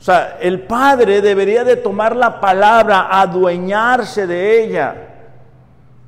O 0.00 0.02
sea, 0.02 0.38
el 0.40 0.60
padre 0.60 1.20
debería 1.20 1.64
de 1.64 1.76
tomar 1.76 2.14
la 2.14 2.40
palabra, 2.40 3.08
adueñarse 3.10 4.26
de 4.26 4.62
ella, 4.62 4.94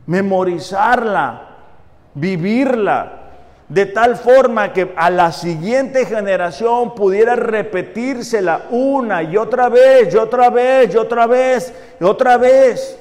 memorizarla, 0.07 1.49
vivirla, 2.15 3.21
de 3.69 3.87
tal 3.87 4.17
forma 4.17 4.73
que 4.73 4.93
a 4.97 5.11
la 5.11 5.33
siguiente 5.33 6.05
generación 6.07 6.95
pudiera 6.95 7.37
repetírsela 7.37 8.67
una 8.71 9.23
y 9.23 9.37
otra 9.37 9.69
vez, 9.69 10.13
y 10.13 10.17
otra 10.17 10.51
vez, 10.51 10.95
y 10.95 10.97
otra 10.97 11.27
vez, 11.27 11.75
y 12.01 12.05
otra 12.05 12.37
vez. 12.37 13.00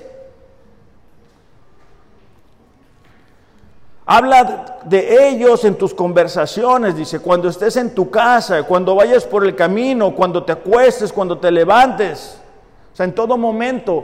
Habla 4.12 4.80
de 4.86 5.30
ellos 5.30 5.64
en 5.66 5.76
tus 5.76 5.94
conversaciones, 5.94 6.96
dice, 6.96 7.20
cuando 7.20 7.48
estés 7.48 7.78
en 7.78 7.94
tu 7.94 8.10
casa, 8.10 8.64
cuando 8.64 8.96
vayas 8.96 9.24
por 9.24 9.46
el 9.46 9.56
camino, 9.56 10.16
cuando 10.16 10.44
te 10.44 10.52
acuestes, 10.52 11.14
cuando 11.14 11.38
te 11.38 11.52
levantes. 11.52 12.42
O 12.92 12.96
sea, 12.96 13.06
en 13.06 13.14
todo 13.14 13.38
momento, 13.38 14.04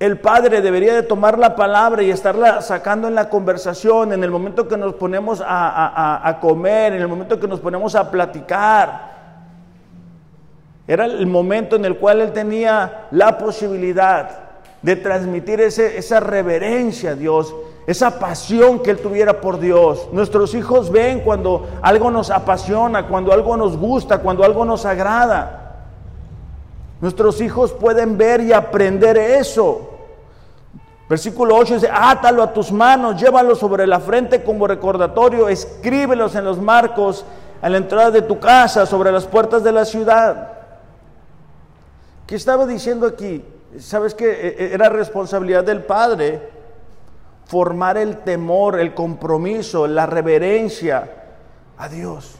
el 0.00 0.18
padre 0.18 0.60
debería 0.60 0.94
de 0.94 1.04
tomar 1.04 1.38
la 1.38 1.54
palabra 1.54 2.02
y 2.02 2.10
estarla 2.10 2.60
sacando 2.60 3.06
en 3.06 3.14
la 3.14 3.30
conversación, 3.30 4.12
en 4.12 4.24
el 4.24 4.32
momento 4.32 4.66
que 4.66 4.76
nos 4.76 4.94
ponemos 4.94 5.40
a, 5.46 6.28
a 6.28 6.40
comer, 6.40 6.94
en 6.94 7.00
el 7.00 7.06
momento 7.06 7.38
que 7.38 7.46
nos 7.46 7.60
ponemos 7.60 7.94
a 7.94 8.10
platicar. 8.10 9.12
Era 10.88 11.04
el 11.04 11.28
momento 11.28 11.76
en 11.76 11.84
el 11.84 11.98
cual 11.98 12.20
él 12.20 12.32
tenía 12.32 13.06
la 13.12 13.38
posibilidad 13.38 14.40
de 14.82 14.96
transmitir 14.96 15.60
ese, 15.60 15.98
esa 15.98 16.18
reverencia 16.18 17.10
a 17.10 17.14
Dios, 17.14 17.54
esa 17.88 18.18
pasión 18.18 18.80
que 18.80 18.90
él 18.90 18.98
tuviera 18.98 19.40
por 19.40 19.58
Dios. 19.58 20.10
Nuestros 20.12 20.52
hijos 20.52 20.90
ven 20.90 21.20
cuando 21.20 21.66
algo 21.80 22.10
nos 22.10 22.30
apasiona, 22.30 23.08
cuando 23.08 23.32
algo 23.32 23.56
nos 23.56 23.78
gusta, 23.78 24.18
cuando 24.18 24.44
algo 24.44 24.66
nos 24.66 24.84
agrada. 24.84 25.86
Nuestros 27.00 27.40
hijos 27.40 27.72
pueden 27.72 28.18
ver 28.18 28.42
y 28.42 28.52
aprender 28.52 29.16
eso. 29.16 29.88
Versículo 31.08 31.56
8 31.56 31.74
dice, 31.76 31.88
átalo 31.90 32.42
a 32.42 32.52
tus 32.52 32.70
manos, 32.70 33.18
llévalo 33.18 33.54
sobre 33.54 33.86
la 33.86 34.00
frente 34.00 34.44
como 34.44 34.66
recordatorio, 34.66 35.48
escríbelos 35.48 36.34
en 36.34 36.44
los 36.44 36.58
marcos 36.60 37.24
a 37.62 37.70
la 37.70 37.78
entrada 37.78 38.10
de 38.10 38.20
tu 38.20 38.38
casa, 38.38 38.84
sobre 38.84 39.10
las 39.10 39.24
puertas 39.24 39.64
de 39.64 39.72
la 39.72 39.86
ciudad. 39.86 40.52
¿Qué 42.26 42.34
estaba 42.36 42.66
diciendo 42.66 43.06
aquí? 43.06 43.42
¿Sabes 43.78 44.14
que 44.14 44.30
e, 44.30 44.74
Era 44.74 44.90
responsabilidad 44.90 45.64
del 45.64 45.84
padre 45.84 46.57
formar 47.48 47.96
el 47.96 48.18
temor, 48.18 48.78
el 48.78 48.92
compromiso, 48.92 49.86
la 49.86 50.04
reverencia 50.04 51.10
a 51.78 51.88
Dios. 51.88 52.36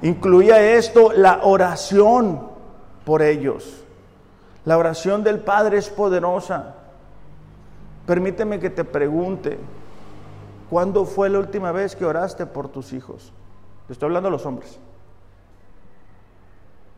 Incluía 0.00 0.76
esto 0.76 1.12
la 1.12 1.40
oración 1.42 2.48
por 3.04 3.20
ellos. 3.20 3.84
La 4.64 4.78
oración 4.78 5.24
del 5.24 5.40
Padre 5.40 5.76
es 5.76 5.90
poderosa. 5.90 6.76
Permíteme 8.06 8.60
que 8.60 8.70
te 8.70 8.84
pregunte, 8.84 9.58
¿cuándo 10.70 11.04
fue 11.04 11.28
la 11.28 11.38
última 11.38 11.70
vez 11.70 11.94
que 11.94 12.06
oraste 12.06 12.46
por 12.46 12.68
tus 12.68 12.94
hijos? 12.94 13.30
Te 13.86 13.92
estoy 13.92 14.06
hablando 14.06 14.28
a 14.28 14.32
los 14.32 14.46
hombres. 14.46 14.78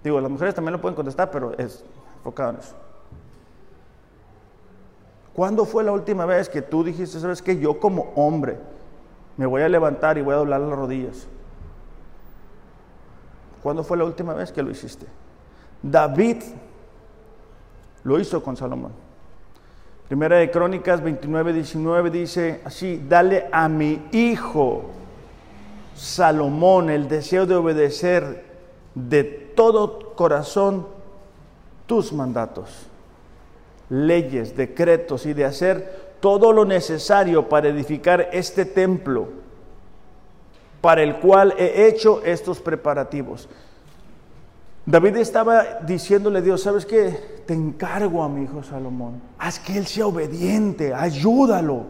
Digo, 0.04 0.20
las 0.20 0.31
mujeres 0.31 0.54
también 0.54 0.74
lo 0.74 0.81
pueden 0.81 0.94
contestar, 0.94 1.28
pero 1.33 1.59
es 1.59 1.85
enfocado 2.18 2.50
en 2.50 2.57
eso. 2.59 2.88
¿Cuándo 5.38 5.64
fue 5.66 5.85
la 5.85 5.92
última 5.92 6.27
vez 6.27 6.48
que 6.48 6.62
tú 6.62 6.83
dijiste, 6.83 7.20
sabes 7.20 7.42
que 7.42 7.61
yo 7.61 7.79
como 7.79 8.11
hombre 8.16 8.57
me 9.37 9.46
voy 9.46 9.62
a 9.62 9.68
levantar 9.68 10.18
y 10.18 10.20
voy 10.20 10.35
a 10.35 10.38
doblar 10.38 10.61
las 10.61 10.77
rodillas? 10.77 11.29
¿Cuándo 13.62 13.85
fue 13.85 13.96
la 13.96 14.03
última 14.03 14.35
vez 14.35 14.51
que 14.51 14.64
lo 14.64 14.72
hiciste? 14.72 15.07
David 15.81 16.38
lo 18.03 18.18
hizo 18.18 18.42
con 18.42 18.57
Salomón. 18.57 18.90
Primera 20.09 20.38
de 20.38 20.51
Crónicas 20.51 21.01
29, 21.05 21.53
19 21.53 22.11
dice 22.11 22.61
así, 22.64 23.01
dale 23.09 23.48
a 23.53 23.68
mi 23.68 24.09
hijo 24.11 24.87
Salomón 25.94 26.90
el 26.90 27.07
deseo 27.07 27.46
de 27.46 27.55
obedecer 27.55 28.44
de 28.92 29.22
todo 29.55 30.16
corazón 30.16 30.88
tus 31.87 32.12
mandatos, 32.12 32.88
leyes, 33.90 34.57
decretos 34.57 35.27
y 35.27 35.33
de 35.33 35.44
hacer 35.44 36.09
todo 36.20 36.53
lo 36.53 36.64
necesario 36.64 37.48
para 37.48 37.68
edificar 37.68 38.29
este 38.33 38.64
templo 38.64 39.29
para 40.81 41.03
el 41.03 41.16
cual 41.16 41.55
he 41.59 41.87
hecho 41.87 42.22
estos 42.24 42.61
preparativos. 42.61 43.48
David 44.87 45.16
estaba 45.16 45.81
diciéndole 45.83 46.38
a 46.38 46.42
Dios, 46.42 46.62
¿sabes 46.62 46.87
qué? 46.87 47.42
Te 47.46 47.53
encargo 47.53 48.22
a 48.22 48.29
mi 48.29 48.44
hijo 48.44 48.62
Salomón. 48.62 49.20
Haz 49.38 49.59
que 49.59 49.77
él 49.77 49.87
sea 49.87 50.07
obediente, 50.07 50.94
ayúdalo, 50.94 51.87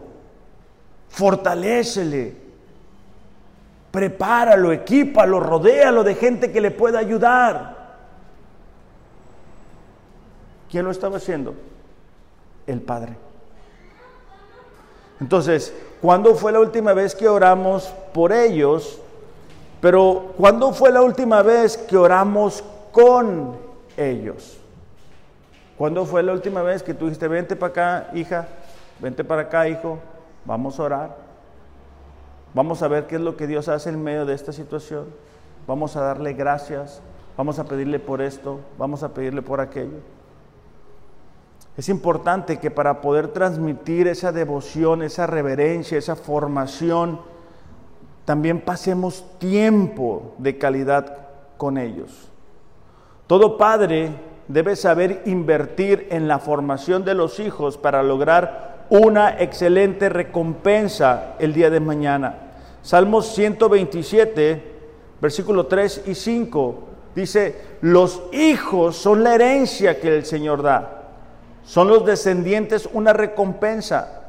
fortalécele, 1.07 2.35
prepáralo, 3.91 4.71
equípalo, 4.73 5.39
rodéalo 5.39 6.03
de 6.03 6.15
gente 6.15 6.51
que 6.51 6.59
le 6.59 6.71
pueda 6.71 6.99
ayudar. 6.99 7.77
¿Quién 10.69 10.83
lo 10.83 10.91
estaba 10.91 11.17
haciendo? 11.17 11.55
El 12.69 12.81
Padre. 12.81 13.17
Entonces, 15.19 15.73
¿cuándo 16.01 16.35
fue 16.35 16.51
la 16.51 16.59
última 16.59 16.93
vez 16.93 17.15
que 17.15 17.27
oramos 17.27 17.93
por 18.13 18.31
ellos? 18.31 19.01
Pero 19.81 20.33
¿cuándo 20.37 20.71
fue 20.71 20.91
la 20.91 21.01
última 21.01 21.41
vez 21.41 21.77
que 21.77 21.97
oramos 21.97 22.63
con 22.91 23.57
ellos? 23.97 24.57
¿Cuándo 25.77 26.05
fue 26.05 26.21
la 26.23 26.33
última 26.33 26.61
vez 26.61 26.83
que 26.83 26.93
tú 26.93 27.05
dijiste, 27.05 27.27
vente 27.27 27.55
para 27.55 27.71
acá, 27.71 28.11
hija, 28.13 28.47
vente 28.99 29.23
para 29.23 29.43
acá, 29.43 29.67
hijo, 29.67 29.97
vamos 30.45 30.79
a 30.79 30.83
orar? 30.83 31.15
Vamos 32.53 32.83
a 32.83 32.87
ver 32.87 33.07
qué 33.07 33.15
es 33.15 33.21
lo 33.21 33.35
que 33.35 33.47
Dios 33.47 33.67
hace 33.67 33.89
en 33.89 34.03
medio 34.03 34.25
de 34.25 34.33
esta 34.33 34.51
situación. 34.51 35.05
Vamos 35.67 35.95
a 35.95 36.01
darle 36.01 36.33
gracias, 36.33 37.01
vamos 37.37 37.59
a 37.59 37.65
pedirle 37.65 37.99
por 37.99 38.21
esto, 38.21 38.59
vamos 38.77 39.03
a 39.03 39.13
pedirle 39.13 39.41
por 39.41 39.59
aquello. 39.59 39.99
Es 41.79 41.87
importante 41.87 42.59
que 42.59 42.71
para 42.71 42.99
poder 42.99 43.29
transmitir 43.29 44.09
esa 44.09 44.33
devoción, 44.33 45.01
esa 45.01 45.25
reverencia, 45.27 45.97
esa 45.97 46.17
formación, 46.17 47.21
también 48.25 48.59
pasemos 48.59 49.23
tiempo 49.39 50.33
de 50.39 50.57
calidad 50.57 51.19
con 51.55 51.77
ellos. 51.77 52.27
Todo 53.27 53.57
padre 53.57 54.11
debe 54.49 54.75
saber 54.75 55.21
invertir 55.25 56.07
en 56.11 56.27
la 56.27 56.39
formación 56.39 57.05
de 57.05 57.13
los 57.13 57.39
hijos 57.39 57.77
para 57.77 58.03
lograr 58.03 58.87
una 58.89 59.39
excelente 59.41 60.09
recompensa 60.09 61.35
el 61.39 61.53
día 61.53 61.69
de 61.69 61.79
mañana. 61.79 62.39
Salmos 62.81 63.33
127, 63.35 64.63
versículo 65.21 65.67
3 65.67 66.03
y 66.07 66.15
5, 66.15 66.75
dice, 67.15 67.55
los 67.79 68.21
hijos 68.33 68.97
son 68.97 69.23
la 69.23 69.33
herencia 69.33 69.97
que 70.01 70.17
el 70.17 70.25
Señor 70.25 70.61
da. 70.61 70.97
Son 71.69 71.87
los 71.87 72.03
descendientes 72.03 72.89
una 72.93 73.13
recompensa, 73.13 74.23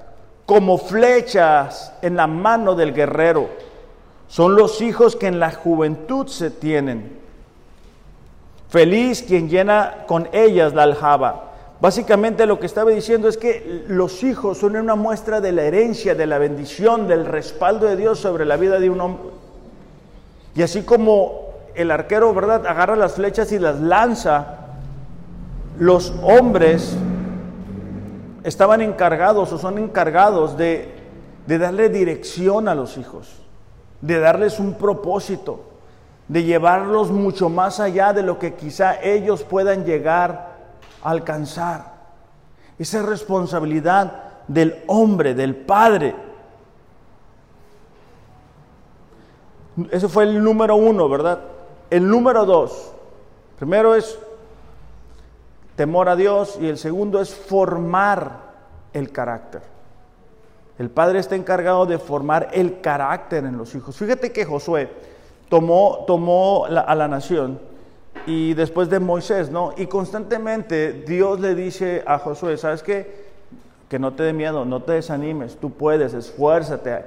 como 0.44 0.76
flechas 0.76 1.90
en 2.02 2.16
la 2.16 2.26
mano 2.26 2.74
del 2.74 2.92
guerrero. 2.92 3.48
Son 4.28 4.56
los 4.56 4.82
hijos 4.82 5.16
que 5.16 5.28
en 5.28 5.40
la 5.40 5.50
juventud 5.50 6.26
se 6.26 6.50
tienen. 6.50 7.18
Feliz 8.68 9.22
quien 9.22 9.48
llena 9.48 10.04
con 10.06 10.28
ellas 10.32 10.74
la 10.74 10.82
aljaba. 10.82 11.52
Básicamente 11.80 12.44
lo 12.44 12.60
que 12.60 12.66
estaba 12.66 12.90
diciendo 12.90 13.26
es 13.26 13.38
que 13.38 13.84
los 13.88 14.22
hijos 14.22 14.58
son 14.58 14.76
una 14.76 14.94
muestra 14.94 15.40
de 15.40 15.52
la 15.52 15.62
herencia, 15.62 16.14
de 16.14 16.26
la 16.26 16.36
bendición, 16.36 17.08
del 17.08 17.24
respaldo 17.24 17.86
de 17.86 17.96
Dios 17.96 18.18
sobre 18.18 18.44
la 18.44 18.58
vida 18.58 18.78
de 18.78 18.90
un 18.90 19.00
hombre. 19.00 19.30
Y 20.54 20.60
así 20.60 20.82
como 20.82 21.54
el 21.74 21.90
arquero, 21.90 22.34
¿verdad?, 22.34 22.66
agarra 22.66 22.96
las 22.96 23.14
flechas 23.14 23.50
y 23.50 23.58
las 23.58 23.80
lanza, 23.80 24.58
los 25.78 26.12
hombres 26.22 26.98
estaban 28.44 28.80
encargados 28.80 29.52
o 29.52 29.58
son 29.58 29.78
encargados 29.78 30.56
de, 30.56 30.94
de 31.46 31.58
darle 31.58 31.88
dirección 31.88 32.68
a 32.68 32.74
los 32.74 32.96
hijos, 32.96 33.42
de 34.00 34.18
darles 34.18 34.58
un 34.58 34.74
propósito, 34.74 35.64
de 36.28 36.44
llevarlos 36.44 37.10
mucho 37.10 37.48
más 37.48 37.80
allá 37.80 38.12
de 38.12 38.22
lo 38.22 38.38
que 38.38 38.54
quizá 38.54 39.00
ellos 39.02 39.42
puedan 39.42 39.84
llegar 39.84 40.56
a 41.02 41.10
alcanzar. 41.10 42.00
Esa 42.78 43.02
responsabilidad 43.02 44.30
del 44.48 44.82
hombre, 44.86 45.34
del 45.34 45.54
padre. 45.54 46.14
Ese 49.90 50.08
fue 50.08 50.24
el 50.24 50.42
número 50.42 50.76
uno, 50.76 51.08
¿verdad? 51.08 51.40
El 51.90 52.08
número 52.08 52.44
dos, 52.46 52.92
primero 53.58 53.94
es 53.94 54.18
temor 55.80 56.10
a 56.10 56.16
Dios 56.16 56.58
y 56.60 56.68
el 56.68 56.76
segundo 56.76 57.22
es 57.22 57.34
formar 57.34 58.32
el 58.92 59.10
carácter. 59.10 59.62
El 60.78 60.90
padre 60.90 61.20
está 61.20 61.36
encargado 61.36 61.86
de 61.86 61.98
formar 61.98 62.48
el 62.52 62.82
carácter 62.82 63.46
en 63.46 63.56
los 63.56 63.74
hijos. 63.74 63.96
Fíjate 63.96 64.30
que 64.30 64.44
Josué 64.44 64.90
tomó, 65.48 66.04
tomó 66.06 66.66
a 66.66 66.94
la 66.94 67.08
nación 67.08 67.58
y 68.26 68.52
después 68.52 68.90
de 68.90 69.00
Moisés, 69.00 69.50
¿no? 69.50 69.72
Y 69.74 69.86
constantemente 69.86 70.92
Dios 70.92 71.40
le 71.40 71.54
dice 71.54 72.04
a 72.06 72.18
Josué, 72.18 72.58
¿sabes? 72.58 72.82
Que 72.82 73.98
no 73.98 74.12
te 74.12 74.24
dé 74.24 74.34
miedo, 74.34 74.66
no 74.66 74.82
te 74.82 74.92
desanimes, 74.92 75.56
tú 75.56 75.70
puedes, 75.70 76.12
esfuérzate, 76.12 77.06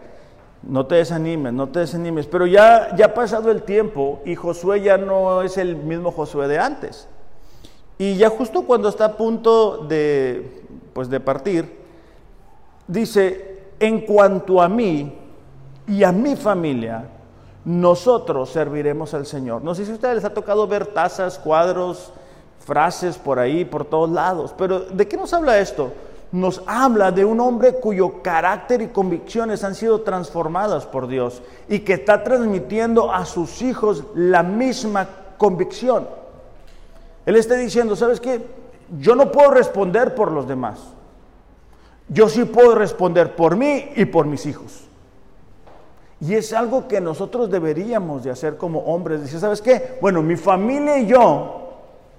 no 0.64 0.88
te 0.88 0.96
desanimes, 0.96 1.54
no 1.54 1.70
te 1.70 1.82
desanimes. 1.82 2.26
Pero 2.26 2.48
ya, 2.48 2.96
ya 2.96 3.06
ha 3.06 3.14
pasado 3.14 3.52
el 3.52 3.62
tiempo 3.62 4.24
y 4.26 4.34
Josué 4.34 4.82
ya 4.82 4.98
no 4.98 5.44
es 5.44 5.60
el 5.60 5.76
mismo 5.76 6.12
Josué 6.12 6.48
de 6.48 6.58
antes. 6.58 7.08
Y 7.98 8.16
ya 8.16 8.30
justo 8.30 8.64
cuando 8.64 8.90
está 8.90 9.06
a 9.06 9.18
punto 9.18 9.78
de, 9.78 10.64
pues 10.94 11.10
de 11.10 11.20
partir, 11.20 11.84
dice, 12.88 13.66
en 13.80 14.02
cuanto 14.02 14.62
a 14.62 14.68
mí 14.68 15.14
y 15.88 16.04
a 16.04 16.12
mi 16.12 16.36
familia, 16.36 17.08
nosotros 17.66 18.50
serviremos 18.50 19.14
al 19.14 19.26
Señor. 19.26 19.64
No 19.64 19.76
sé 19.76 19.86
si 19.86 19.92
a 19.92 19.96
ustedes 19.96 20.16
les 20.16 20.26
ha 20.26 20.34
tocado 20.34 20.68
ver 20.68 20.88
tazas, 20.88 21.40
cuadros, 21.40 22.12
frases 22.60 23.18
por 23.18 23.40
ahí, 23.40 23.66
por 23.66 23.86
todos 23.86 24.10
lados, 24.10 24.54
pero 24.58 24.80
¿de 24.80 25.08
qué 25.08 25.18
nos 25.18 25.34
habla 25.34 25.60
esto? 25.60 25.92
Nos 26.32 26.64
habla 26.66 27.12
de 27.12 27.26
un 27.26 27.40
hombre 27.40 27.76
cuyo 27.76 28.24
carácter 28.24 28.82
y 28.82 28.88
convicciones 28.88 29.64
han 29.64 29.76
sido 29.76 30.02
transformadas 30.02 30.86
por 30.86 31.08
Dios 31.08 31.42
y 31.70 31.80
que 31.80 31.94
está 31.94 32.24
transmitiendo 32.24 33.14
a 33.14 33.26
sus 33.26 33.62
hijos 33.62 34.04
la 34.16 34.42
misma 34.42 35.08
convicción. 35.38 36.08
Él 37.26 37.36
está 37.36 37.56
diciendo, 37.56 37.96
¿sabes 37.96 38.20
qué? 38.20 38.42
Yo 39.00 39.16
no 39.16 39.32
puedo 39.32 39.52
responder 39.52 40.14
por 40.16 40.32
los 40.32 40.48
demás. 40.48 40.80
Yo 42.10 42.30
sí 42.30 42.46
puedo 42.46 42.76
responder 42.76 43.36
por 43.36 43.56
mí 43.56 43.92
y 43.96 44.06
por 44.06 44.26
mis 44.26 44.46
hijos. 44.46 44.84
Y 46.20 46.36
es 46.36 46.54
algo 46.54 46.88
que 46.88 47.02
nosotros 47.02 47.50
deberíamos 47.50 48.24
de 48.24 48.32
hacer 48.32 48.58
como 48.58 48.80
hombres. 48.80 49.22
Dice, 49.24 49.40
¿sabes 49.40 49.62
qué? 49.62 49.98
Bueno, 50.02 50.22
mi 50.22 50.36
familia 50.36 50.98
y 50.98 51.08
yo 51.08 51.72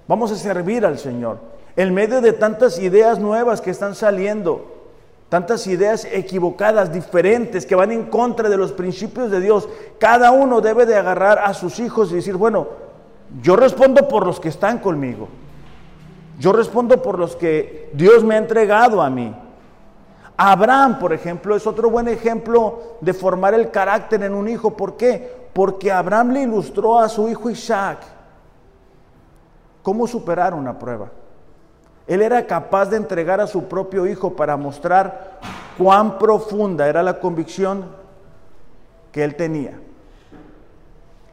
vamos 0.07 0.31
a 0.31 0.35
servir 0.35 0.85
al 0.85 0.99
Señor. 0.99 1.37
En 1.75 1.93
medio 1.93 2.21
de 2.21 2.33
tantas 2.33 2.79
ideas 2.79 3.19
nuevas 3.19 3.61
que 3.61 3.71
están 3.71 3.95
saliendo, 3.95 4.73
tantas 5.29 5.65
ideas 5.67 6.07
equivocadas, 6.11 6.93
diferentes, 6.93 7.65
que 7.65 7.75
van 7.75 7.91
en 7.91 8.05
contra 8.05 8.47
de 8.47 8.57
los 8.57 8.71
principios 8.71 9.31
de 9.31 9.39
Dios, 9.41 9.67
cada 9.99 10.31
uno 10.31 10.61
debe 10.61 10.85
de 10.85 10.95
agarrar 10.95 11.39
a 11.39 11.53
sus 11.53 11.79
hijos 11.79 12.11
y 12.11 12.15
decir, 12.15 12.37
bueno, 12.37 12.67
yo 13.41 13.55
respondo 13.55 14.07
por 14.07 14.25
los 14.25 14.39
que 14.39 14.49
están 14.49 14.79
conmigo. 14.79 15.27
Yo 16.39 16.51
respondo 16.51 17.01
por 17.01 17.17
los 17.17 17.35
que 17.35 17.89
Dios 17.93 18.23
me 18.23 18.35
ha 18.35 18.39
entregado 18.39 19.01
a 19.01 19.09
mí. 19.09 19.33
Abraham, 20.37 20.99
por 20.99 21.13
ejemplo, 21.13 21.55
es 21.55 21.65
otro 21.65 21.89
buen 21.89 22.07
ejemplo 22.07 22.97
de 22.99 23.13
formar 23.13 23.53
el 23.53 23.71
carácter 23.71 24.23
en 24.23 24.33
un 24.33 24.49
hijo. 24.49 24.75
¿Por 24.75 24.97
qué? 24.97 25.47
Porque 25.53 25.91
Abraham 25.91 26.31
le 26.31 26.41
ilustró 26.41 26.99
a 26.99 27.07
su 27.07 27.29
hijo 27.29 27.49
Isaac 27.49 27.99
cómo 29.81 30.07
superar 30.07 30.53
una 30.53 30.77
prueba. 30.77 31.09
Él 32.07 32.21
era 32.21 32.45
capaz 32.45 32.87
de 32.87 32.97
entregar 32.97 33.39
a 33.39 33.47
su 33.47 33.63
propio 33.63 34.05
hijo 34.05 34.35
para 34.35 34.57
mostrar 34.57 35.39
cuán 35.77 36.17
profunda 36.19 36.87
era 36.87 37.01
la 37.01 37.19
convicción 37.19 37.85
que 39.11 39.23
él 39.23 39.35
tenía. 39.35 39.79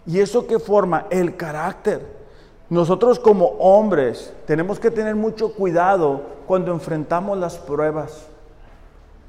¿Y 0.07 0.21
eso 0.21 0.47
que 0.47 0.59
forma? 0.59 1.07
El 1.11 1.37
carácter. 1.37 2.23
Nosotros 2.69 3.19
como 3.19 3.47
hombres 3.59 4.33
tenemos 4.47 4.81
que 4.81 4.91
tener 4.91 5.15
mucho 5.15 5.53
cuidado 5.53 6.23
cuando 6.47 6.73
enfrentamos 6.73 7.37
las 7.39 7.59
pruebas. 7.59 8.27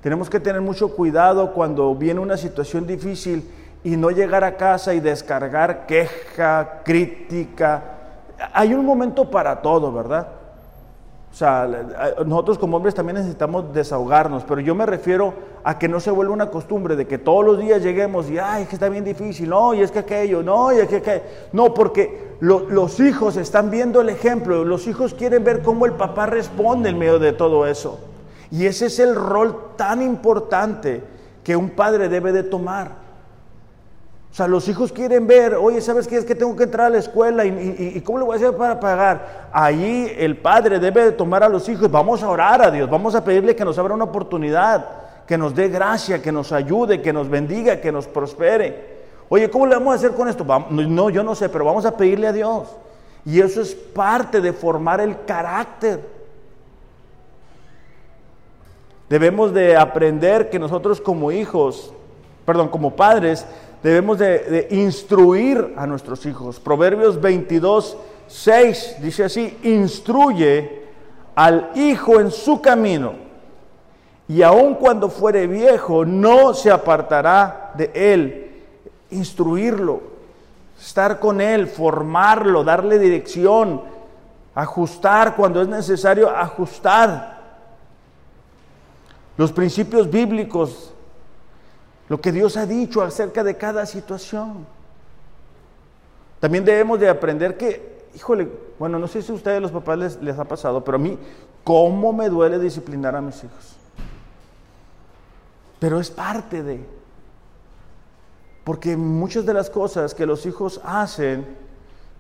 Tenemos 0.02 0.30
que 0.30 0.40
tener 0.40 0.62
mucho 0.62 0.96
cuidado 0.96 1.54
cuando 1.54 1.94
viene 1.96 2.20
una 2.20 2.38
situación 2.38 2.88
difícil 2.88 3.50
y 3.84 3.98
no 3.98 4.12
llegar 4.12 4.44
a 4.44 4.56
casa 4.58 4.94
y 4.94 5.00
descargar 5.00 5.86
queja, 5.86 6.82
crítica. 6.84 7.84
Hay 8.54 8.74
un 8.74 8.86
momento 8.86 9.30
para 9.30 9.62
todo, 9.62 9.92
¿verdad? 9.92 10.28
O 11.32 11.36
sea, 11.36 11.68
nosotros 12.26 12.58
como 12.58 12.78
hombres 12.78 12.94
también 12.94 13.18
necesitamos 13.18 13.74
desahogarnos, 13.74 14.44
pero 14.44 14.62
yo 14.62 14.76
me 14.76 14.86
refiero 14.86 15.34
a 15.64 15.80
que 15.80 15.88
no 15.88 16.00
se 16.00 16.12
vuelva 16.12 16.34
una 16.34 16.50
costumbre 16.50 16.96
de 16.96 17.08
que 17.08 17.18
todos 17.18 17.46
los 17.46 17.60
días 17.60 17.82
lleguemos 17.82 18.30
y, 18.30 18.38
ay, 18.38 18.64
es 18.64 18.70
que 18.70 18.76
está 18.76 18.90
bien 18.90 19.06
difícil, 19.06 19.50
no, 19.50 19.74
y 19.74 19.82
es 19.82 19.92
que 19.92 20.00
aquello, 20.00 20.44
no, 20.44 20.74
y 20.74 20.80
es 20.80 20.88
que 20.88 20.98
aquello. 20.98 21.24
No, 21.54 21.74
porque 21.74 22.34
los 22.42 23.00
hijos 23.00 23.38
están 23.38 23.72
viendo 23.72 24.02
el 24.02 24.10
ejemplo, 24.10 24.66
los 24.66 24.88
hijos 24.88 25.14
quieren 25.14 25.44
ver 25.44 25.62
cómo 25.62 25.86
el 25.86 25.94
papá 25.94 26.26
responde 26.26 26.90
en 26.90 27.00
medio 27.00 27.20
de 27.20 27.32
todo 27.32 27.66
eso. 27.66 28.00
Y 28.52 28.66
ese 28.66 28.88
es 28.88 29.00
el 29.00 29.16
rol 29.16 29.74
tan 29.78 30.02
importante 30.02 31.02
que 31.44 31.56
un 31.56 31.72
padre 31.72 32.10
debe 32.10 32.32
de 32.32 32.44
tomar. 32.44 33.04
O 34.34 34.36
sea, 34.36 34.48
los 34.48 34.68
hijos 34.68 34.92
quieren 34.92 35.28
ver, 35.28 35.54
oye, 35.54 35.80
¿sabes 35.80 36.08
qué? 36.08 36.18
Es 36.18 36.26
que 36.26 36.34
tengo 36.34 36.56
que 36.56 36.64
entrar 36.64 36.88
a 36.88 36.90
la 36.90 36.98
escuela 36.98 37.46
y, 37.46 38.02
cómo 38.02 38.18
le 38.18 38.26
voy 38.26 38.34
a 38.34 38.38
hacer 38.38 38.58
para 38.58 38.80
pagar. 38.80 39.50
Ahí 39.54 40.12
el 40.18 40.38
padre 40.38 40.80
debe 40.80 41.06
de 41.06 41.12
tomar 41.12 41.44
a 41.44 41.50
los 41.50 41.70
hijos, 41.70 41.90
vamos 41.92 42.24
a 42.24 42.30
orar 42.30 42.62
a 42.64 42.72
Dios, 42.72 42.90
vamos 42.90 43.14
a 43.14 43.24
pedirle 43.24 43.56
que 43.56 43.64
nos 43.64 43.78
abra 43.78 43.94
una 43.94 44.06
oportunidad, 44.06 45.03
que 45.28 45.38
nos 45.38 45.56
dé 45.56 45.70
gracia, 45.70 46.22
que 46.22 46.32
nos 46.32 46.52
ayude, 46.52 47.02
que 47.02 47.14
nos 47.14 47.30
bendiga, 47.30 47.80
que 47.80 47.92
nos 47.92 48.08
prospere. 48.08 48.94
Oye, 49.30 49.50
¿cómo 49.50 49.66
le 49.66 49.76
vamos 49.76 49.94
a 49.94 49.96
hacer 49.96 50.12
con 50.12 50.28
esto? 50.28 50.46
No, 50.70 51.10
yo 51.10 51.24
no 51.24 51.34
sé, 51.36 51.50
pero 51.50 51.66
vamos 51.66 51.86
a 51.86 51.96
pedirle 51.96 52.28
a 52.28 52.34
Dios. 52.34 52.68
Y 53.26 53.40
eso 53.40 53.62
es 53.62 53.74
parte 53.74 54.42
de 54.42 54.52
formar 54.52 55.00
el 55.00 55.24
carácter. 55.26 56.02
Debemos 59.10 59.54
de 59.54 59.78
aprender 59.78 60.50
que 60.50 60.60
nosotros 60.60 61.00
como 61.00 61.32
hijos, 61.32 61.94
perdón, 62.46 62.68
como 62.68 62.96
padres, 62.96 63.46
debemos 63.82 64.20
de, 64.20 64.68
instruir 64.72 65.74
a 65.78 65.88
nuestros 65.88 66.26
hijos. 66.26 66.60
Proverbios 66.60 67.22
22, 67.22 67.98
6 68.28 68.98
dice 69.02 69.24
así, 69.26 69.58
instruye 69.64 70.84
al 71.36 71.72
hijo 71.76 72.20
en 72.20 72.32
su 72.32 72.62
camino 72.62 73.23
y 74.28 74.42
aun 74.42 74.76
cuando 74.76 75.10
fuere 75.10 75.48
viejo 75.48 76.06
no 76.06 76.54
se 76.54 76.72
apartará 76.72 77.72
de 77.76 77.92
él. 77.94 78.64
Instruirlo, 79.12 80.02
estar 80.80 81.20
con 81.20 81.42
él, 81.42 81.68
formarlo, 81.68 82.64
darle 82.64 82.98
dirección, 83.00 83.82
ajustar 84.56 85.36
cuando 85.36 85.62
es 85.62 85.68
necesario 85.68 86.30
ajustar. 86.30 87.42
Los 89.38 89.52
principios 89.52 90.10
bíblicos 90.10 90.94
lo 92.10 92.20
que 92.20 92.32
Dios 92.32 92.58
ha 92.58 92.66
dicho 92.66 93.02
acerca 93.02 93.44
de 93.44 93.56
cada 93.56 93.86
situación. 93.86 94.66
También 96.40 96.66
debemos 96.66 97.00
de 97.00 97.10
aprender 97.10 97.58
que, 97.58 98.06
híjole, 98.14 98.48
bueno, 98.78 99.00
no 99.00 99.08
sé 99.08 99.22
si 99.22 99.32
a 99.32 99.36
ustedes 99.36 99.62
los 99.62 99.72
papás 99.72 99.98
les, 99.98 100.22
les 100.22 100.38
ha 100.38 100.44
pasado, 100.44 100.84
pero 100.84 100.98
a 100.98 101.00
mí, 101.00 101.18
¿cómo 101.64 102.12
me 102.12 102.30
duele 102.30 102.60
disciplinar 102.60 103.16
a 103.16 103.22
mis 103.22 103.44
hijos? 103.44 103.78
Pero 105.84 106.00
es 106.00 106.10
parte 106.10 106.64
de, 106.64 106.80
porque 108.64 108.96
muchas 108.96 109.46
de 109.46 109.54
las 109.54 109.70
cosas 109.70 110.16
que 110.16 110.26
los 110.26 110.46
hijos 110.46 110.80
hacen, 110.86 111.46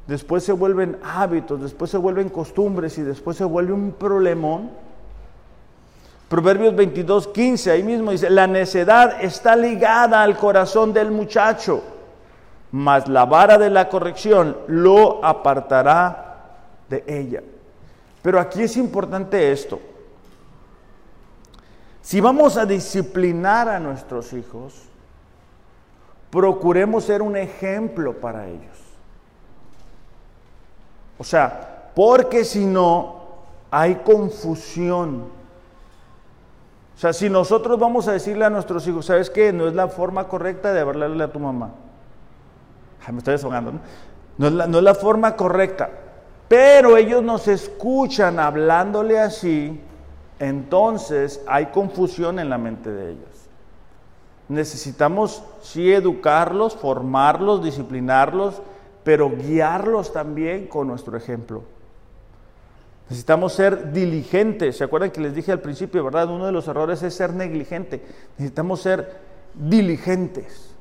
después 0.06 0.44
se 0.44 0.52
vuelven 0.52 0.98
hábitos, 1.02 1.62
después 1.62 1.90
se 1.90 1.96
vuelven 1.96 2.28
costumbres 2.28 2.98
y 2.98 3.04
después 3.04 3.38
se 3.38 3.46
vuelve 3.46 3.72
un 3.72 3.94
problemón 3.94 4.70
Proverbios 6.28 6.76
22, 6.76 7.30
15, 7.30 7.72
ahí 7.72 7.84
mismo 7.84 8.12
dice, 8.12 8.30
la 8.30 8.48
necedad 8.48 9.24
está 9.24 9.56
ligada 9.56 10.22
al 10.22 10.36
corazón 10.36 10.92
del 10.92 11.10
muchacho, 11.10 11.82
mas 12.74 13.08
la 13.08 13.24
vara 13.24 13.58
de 13.58 13.70
la 13.70 13.88
corrección 13.88 14.58
lo 14.68 15.24
apartará 15.24 16.58
de 16.90 17.02
ella. 17.08 17.42
Pero 18.22 18.42
aquí 18.42 18.64
es 18.64 18.76
importante 18.76 19.54
esto. 19.54 19.80
Si 22.14 22.22
vamos 22.22 22.58
a 22.58 22.68
disciplinar 22.68 23.68
a 23.68 23.80
nuestros 23.80 24.34
hijos, 24.34 24.84
procuremos 26.30 27.06
ser 27.06 27.24
un 27.24 27.36
ejemplo 27.36 28.22
para 28.22 28.46
ellos. 28.46 28.78
O 31.18 31.24
sea, 31.24 31.90
porque 31.96 32.46
si 32.46 32.68
no, 32.68 33.16
hay 33.72 33.96
confusión 33.96 35.24
o 36.96 37.00
sea, 37.00 37.14
si 37.14 37.32
nosotros 37.32 37.80
vamos 37.80 38.08
a 38.08 38.12
decirle 38.12 38.46
a 38.46 38.52
nuestros 38.52 38.88
hijos, 38.88 39.08
¿sabes 39.08 39.32
qué? 39.32 39.52
No 39.52 39.68
es 39.68 39.74
la 39.74 39.88
forma 39.88 40.28
correcta 40.28 40.72
de 40.72 40.82
hablarle 40.82 41.24
a 41.24 41.32
tu 41.32 41.40
mamá. 41.40 41.72
me 43.12 43.18
estoy 43.18 43.32
desahogando, 43.32 43.72
¿no? 44.38 44.52
No 44.68 44.78
es 44.78 44.84
la 44.84 44.94
forma 44.94 45.36
correcta. 45.36 45.90
Pero 46.48 46.96
ellos 46.96 47.24
nos 47.24 47.48
escuchan 47.48 48.38
hablándole 48.40 49.20
así, 49.20 49.82
entonces 50.44 51.42
hay 51.48 51.68
confusión 51.68 52.40
en 52.40 52.50
la 52.50 52.58
mente 52.58 52.92
de 52.92 53.12
ellos. 53.12 53.50
Necesitamos 54.50 55.44
sí 55.62 55.92
educarlos, 55.94 56.76
formarlos, 56.76 57.64
disciplinarlos, 57.64 58.62
pero 59.04 59.30
guiarlos 59.30 60.12
también 60.12 60.68
con 60.68 60.88
nuestro 60.88 61.18
ejemplo. 61.18 61.64
Necesitamos 63.10 63.54
ser 63.54 63.92
diligentes. 63.92 64.78
¿Se 64.78 64.84
acuerdan 64.84 65.12
que 65.12 65.22
les 65.22 65.36
dije 65.36 65.52
al 65.52 65.60
principio, 65.60 66.04
verdad? 66.04 66.30
Uno 66.30 66.46
de 66.46 66.52
los 66.52 66.68
errores 66.68 67.04
es 67.04 67.14
ser 67.14 67.34
negligente. 67.34 68.04
Necesitamos 68.38 68.82
ser 68.82 69.18
diligentes 69.54 70.74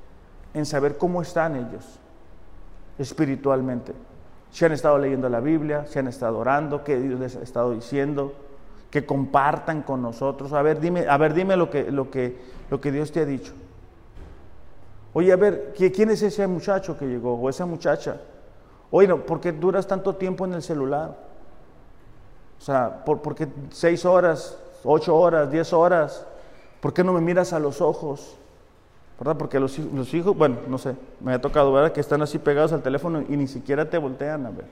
en 0.55 0.66
saber 0.66 0.98
cómo 0.98 1.22
están 1.22 1.57
ellos 1.57 1.98
espiritualmente. 2.98 3.92
Si 4.51 4.64
han 4.64 4.72
estado 4.72 4.98
leyendo 4.98 5.29
la 5.29 5.40
Biblia, 5.40 5.87
si 5.87 5.98
han 5.98 6.09
estado 6.09 6.38
orando, 6.38 6.85
qué 6.85 7.01
Dios 7.01 7.18
les 7.18 7.37
ha 7.37 7.42
estado 7.42 7.72
diciendo, 7.72 8.35
que 8.92 9.07
compartan 9.07 9.83
con 9.83 10.02
nosotros. 10.02 10.52
A 10.52 10.61
ver, 10.61 10.78
dime, 10.78 11.09
a 11.09 11.16
ver, 11.16 11.33
dime 11.33 11.57
lo 11.57 11.70
que, 11.70 11.90
lo 11.90 12.11
que, 12.11 12.37
lo 12.68 12.78
que 12.78 12.92
Dios 12.92 13.11
te 13.11 13.20
ha 13.20 13.24
dicho. 13.24 13.55
Oye, 15.14 15.33
a 15.33 15.37
ver, 15.37 15.72
¿quién 15.74 16.11
es 16.11 16.22
ese 16.22 16.46
muchacho 16.46 16.96
que 16.98 17.07
llegó 17.07 17.35
o 17.35 17.48
esa 17.48 17.64
muchacha? 17.64 18.20
Oye, 18.90 19.09
¿por 19.16 19.40
qué 19.40 19.50
duras 19.50 19.87
tanto 19.87 20.14
tiempo 20.16 20.44
en 20.44 20.52
el 20.52 20.62
celular? 20.62 21.16
O 22.59 22.61
sea, 22.61 23.02
¿por, 23.05 23.35
qué 23.35 23.48
seis 23.70 24.05
horas, 24.05 24.59
ocho 24.85 25.16
horas, 25.16 25.50
diez 25.50 25.72
horas? 25.72 26.26
¿Por 26.81 26.92
qué 26.92 27.02
no 27.02 27.14
me 27.14 27.22
miras 27.22 27.55
a 27.55 27.59
los 27.59 27.81
ojos? 27.81 28.37
¿Verdad? 29.18 29.38
Porque 29.38 29.59
los, 29.59 29.78
los 29.78 30.12
hijos, 30.12 30.37
bueno, 30.37 30.59
no 30.68 30.76
sé, 30.76 30.96
me 31.20 31.33
ha 31.33 31.40
tocado 31.40 31.72
ver 31.72 31.92
que 31.92 32.00
están 32.00 32.20
así 32.20 32.38
pegados 32.38 32.74
al 32.74 32.83
teléfono 32.83 33.22
y 33.26 33.38
ni 33.38 33.46
siquiera 33.46 33.88
te 33.88 33.96
voltean 33.96 34.44
a 34.44 34.50
ver. 34.50 34.66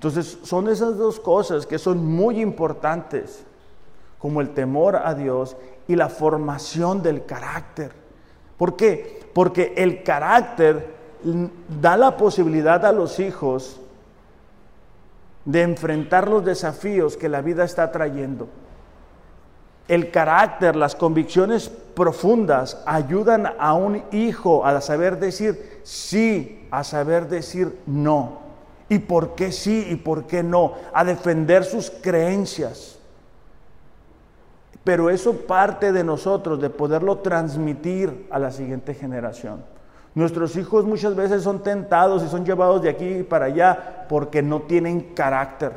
Entonces, 0.00 0.38
son 0.44 0.66
esas 0.68 0.96
dos 0.96 1.20
cosas 1.20 1.66
que 1.66 1.78
son 1.78 2.06
muy 2.06 2.40
importantes, 2.40 3.44
como 4.18 4.40
el 4.40 4.54
temor 4.54 4.96
a 4.96 5.12
Dios 5.12 5.58
y 5.86 5.94
la 5.94 6.08
formación 6.08 7.02
del 7.02 7.26
carácter. 7.26 7.92
¿Por 8.56 8.76
qué? 8.76 9.20
Porque 9.34 9.74
el 9.76 10.02
carácter 10.02 10.94
da 11.82 11.98
la 11.98 12.16
posibilidad 12.16 12.82
a 12.86 12.92
los 12.92 13.20
hijos 13.20 13.78
de 15.44 15.60
enfrentar 15.60 16.28
los 16.30 16.46
desafíos 16.46 17.18
que 17.18 17.28
la 17.28 17.42
vida 17.42 17.64
está 17.64 17.92
trayendo. 17.92 18.48
El 19.86 20.10
carácter, 20.10 20.76
las 20.76 20.94
convicciones 20.94 21.68
profundas 21.68 22.82
ayudan 22.86 23.52
a 23.58 23.74
un 23.74 24.02
hijo 24.12 24.64
a 24.64 24.80
saber 24.80 25.18
decir 25.18 25.82
sí, 25.82 26.66
a 26.70 26.84
saber 26.84 27.28
decir 27.28 27.78
no. 27.84 28.39
¿Y 28.90 28.98
por 28.98 29.36
qué 29.36 29.52
sí 29.52 29.86
y 29.88 29.94
por 29.94 30.26
qué 30.26 30.42
no? 30.42 30.74
A 30.92 31.04
defender 31.04 31.64
sus 31.64 31.90
creencias. 31.90 32.98
Pero 34.82 35.10
eso 35.10 35.32
parte 35.46 35.92
de 35.92 36.02
nosotros, 36.02 36.60
de 36.60 36.70
poderlo 36.70 37.18
transmitir 37.18 38.26
a 38.30 38.40
la 38.40 38.50
siguiente 38.50 38.92
generación. 38.92 39.62
Nuestros 40.16 40.56
hijos 40.56 40.84
muchas 40.84 41.14
veces 41.14 41.44
son 41.44 41.62
tentados 41.62 42.24
y 42.24 42.28
son 42.28 42.44
llevados 42.44 42.82
de 42.82 42.88
aquí 42.88 43.22
para 43.22 43.44
allá 43.44 44.06
porque 44.08 44.42
no 44.42 44.62
tienen 44.62 45.14
carácter, 45.14 45.72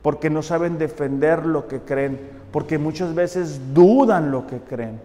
porque 0.00 0.30
no 0.30 0.42
saben 0.42 0.78
defender 0.78 1.44
lo 1.44 1.68
que 1.68 1.80
creen, 1.80 2.18
porque 2.50 2.78
muchas 2.78 3.14
veces 3.14 3.74
dudan 3.74 4.30
lo 4.30 4.46
que 4.46 4.60
creen. 4.60 4.98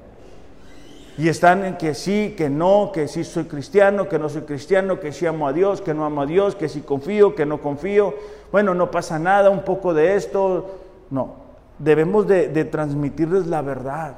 Y 1.21 1.29
están 1.29 1.63
en 1.65 1.77
que 1.77 1.93
sí, 1.93 2.33
que 2.35 2.49
no, 2.49 2.89
que 2.91 3.07
sí 3.07 3.23
soy 3.23 3.43
cristiano, 3.43 4.09
que 4.09 4.17
no 4.17 4.27
soy 4.27 4.41
cristiano, 4.41 4.99
que 4.99 5.11
sí 5.11 5.27
amo 5.27 5.47
a 5.47 5.53
Dios, 5.53 5.79
que 5.79 5.93
no 5.93 6.03
amo 6.03 6.23
a 6.23 6.25
Dios, 6.25 6.55
que 6.55 6.67
sí 6.67 6.81
confío, 6.81 7.35
que 7.35 7.45
no 7.45 7.61
confío. 7.61 8.15
Bueno, 8.51 8.73
no 8.73 8.89
pasa 8.89 9.19
nada, 9.19 9.51
un 9.51 9.61
poco 9.61 9.93
de 9.93 10.15
esto. 10.15 10.79
No, 11.11 11.35
debemos 11.77 12.27
de, 12.27 12.65
transmitirles 12.65 13.45
la 13.45 13.61
verdad. 13.61 14.15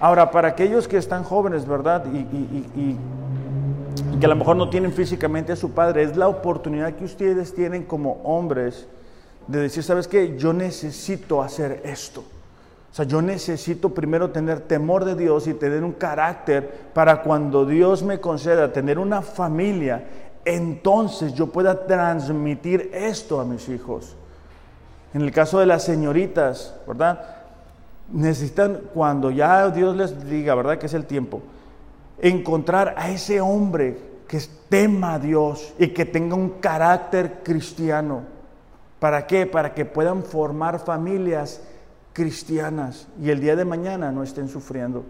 Ahora, 0.00 0.30
para 0.30 0.48
aquellos 0.48 0.88
que 0.88 0.96
están 0.96 1.22
jóvenes, 1.22 1.68
¿verdad? 1.68 2.06
Y, 2.14 2.96
que 4.18 4.24
a 4.24 4.30
lo 4.30 4.36
mejor 4.36 4.56
no 4.56 4.70
tienen 4.70 4.90
físicamente 4.90 5.52
a 5.52 5.56
su 5.56 5.72
padre, 5.72 6.04
es 6.04 6.16
la 6.16 6.28
oportunidad 6.28 6.94
que 6.94 7.04
ustedes 7.04 7.54
tienen 7.54 7.82
como 7.82 8.22
hombres 8.24 8.88
de 9.48 9.60
decir, 9.60 9.82
¿sabes 9.82 10.08
qué? 10.08 10.38
Yo 10.38 10.54
necesito 10.54 11.42
hacer 11.42 11.82
esto. 11.84 12.24
O 12.94 12.96
sea, 12.96 13.06
yo 13.06 13.20
necesito 13.20 13.88
primero 13.88 14.30
tener 14.30 14.60
temor 14.60 15.04
de 15.04 15.16
Dios 15.16 15.48
y 15.48 15.54
tener 15.54 15.82
un 15.82 15.94
carácter 15.94 16.90
para 16.94 17.22
cuando 17.22 17.66
Dios 17.66 18.04
me 18.04 18.20
conceda 18.20 18.72
tener 18.72 19.00
una 19.00 19.20
familia, 19.20 20.04
entonces 20.44 21.34
yo 21.34 21.48
pueda 21.48 21.88
transmitir 21.88 22.92
esto 22.94 23.40
a 23.40 23.44
mis 23.44 23.68
hijos. 23.68 24.14
En 25.12 25.22
el 25.22 25.32
caso 25.32 25.58
de 25.58 25.66
las 25.66 25.82
señoritas, 25.82 26.76
¿verdad? 26.86 27.18
necesitan, 28.12 28.82
cuando 28.94 29.32
ya 29.32 29.68
Dios 29.70 29.96
les 29.96 30.28
diga, 30.30 30.54
¿verdad? 30.54 30.78
Que 30.78 30.86
es 30.86 30.94
el 30.94 31.06
tiempo, 31.06 31.42
encontrar 32.20 32.94
a 32.96 33.10
ese 33.10 33.40
hombre 33.40 33.98
que 34.28 34.40
tema 34.68 35.14
a 35.14 35.18
Dios 35.18 35.74
y 35.80 35.88
que 35.88 36.04
tenga 36.04 36.36
un 36.36 36.60
carácter 36.60 37.40
cristiano. 37.42 38.22
¿Para 39.00 39.26
qué? 39.26 39.46
Para 39.46 39.74
que 39.74 39.84
puedan 39.84 40.22
formar 40.22 40.78
familias 40.78 41.60
cristianas 42.14 43.08
y 43.20 43.28
el 43.28 43.40
día 43.40 43.56
de 43.56 43.66
mañana 43.66 44.10
no 44.10 44.22
estén 44.22 44.48
sufriendo. 44.48 45.04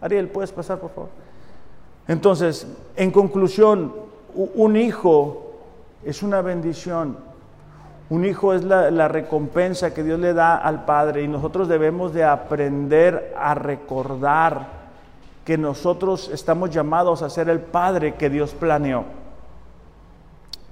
Ariel, 0.00 0.28
¿puedes 0.28 0.52
pasar, 0.52 0.78
por 0.78 0.90
favor? 0.90 1.10
Entonces, 2.08 2.66
en 2.94 3.10
conclusión, 3.10 3.92
un 4.32 4.76
hijo 4.76 5.52
es 6.04 6.22
una 6.22 6.40
bendición. 6.40 7.18
Un 8.08 8.24
hijo 8.24 8.54
es 8.54 8.62
la, 8.62 9.08
recompensa 9.08 9.92
que 9.92 10.04
Dios 10.04 10.20
le 10.20 10.32
da 10.32 10.56
al 10.56 10.84
Padre 10.84 11.22
y 11.22 11.28
nosotros 11.28 11.66
debemos 11.66 12.14
de 12.14 12.22
aprender 12.22 13.34
a 13.36 13.54
recordar 13.54 14.86
que 15.44 15.58
nosotros 15.58 16.30
estamos 16.32 16.70
llamados 16.70 17.22
a 17.22 17.30
ser 17.30 17.48
el 17.48 17.60
Padre 17.60 18.14
que 18.14 18.30
Dios 18.30 18.54
planeó. 18.54 19.04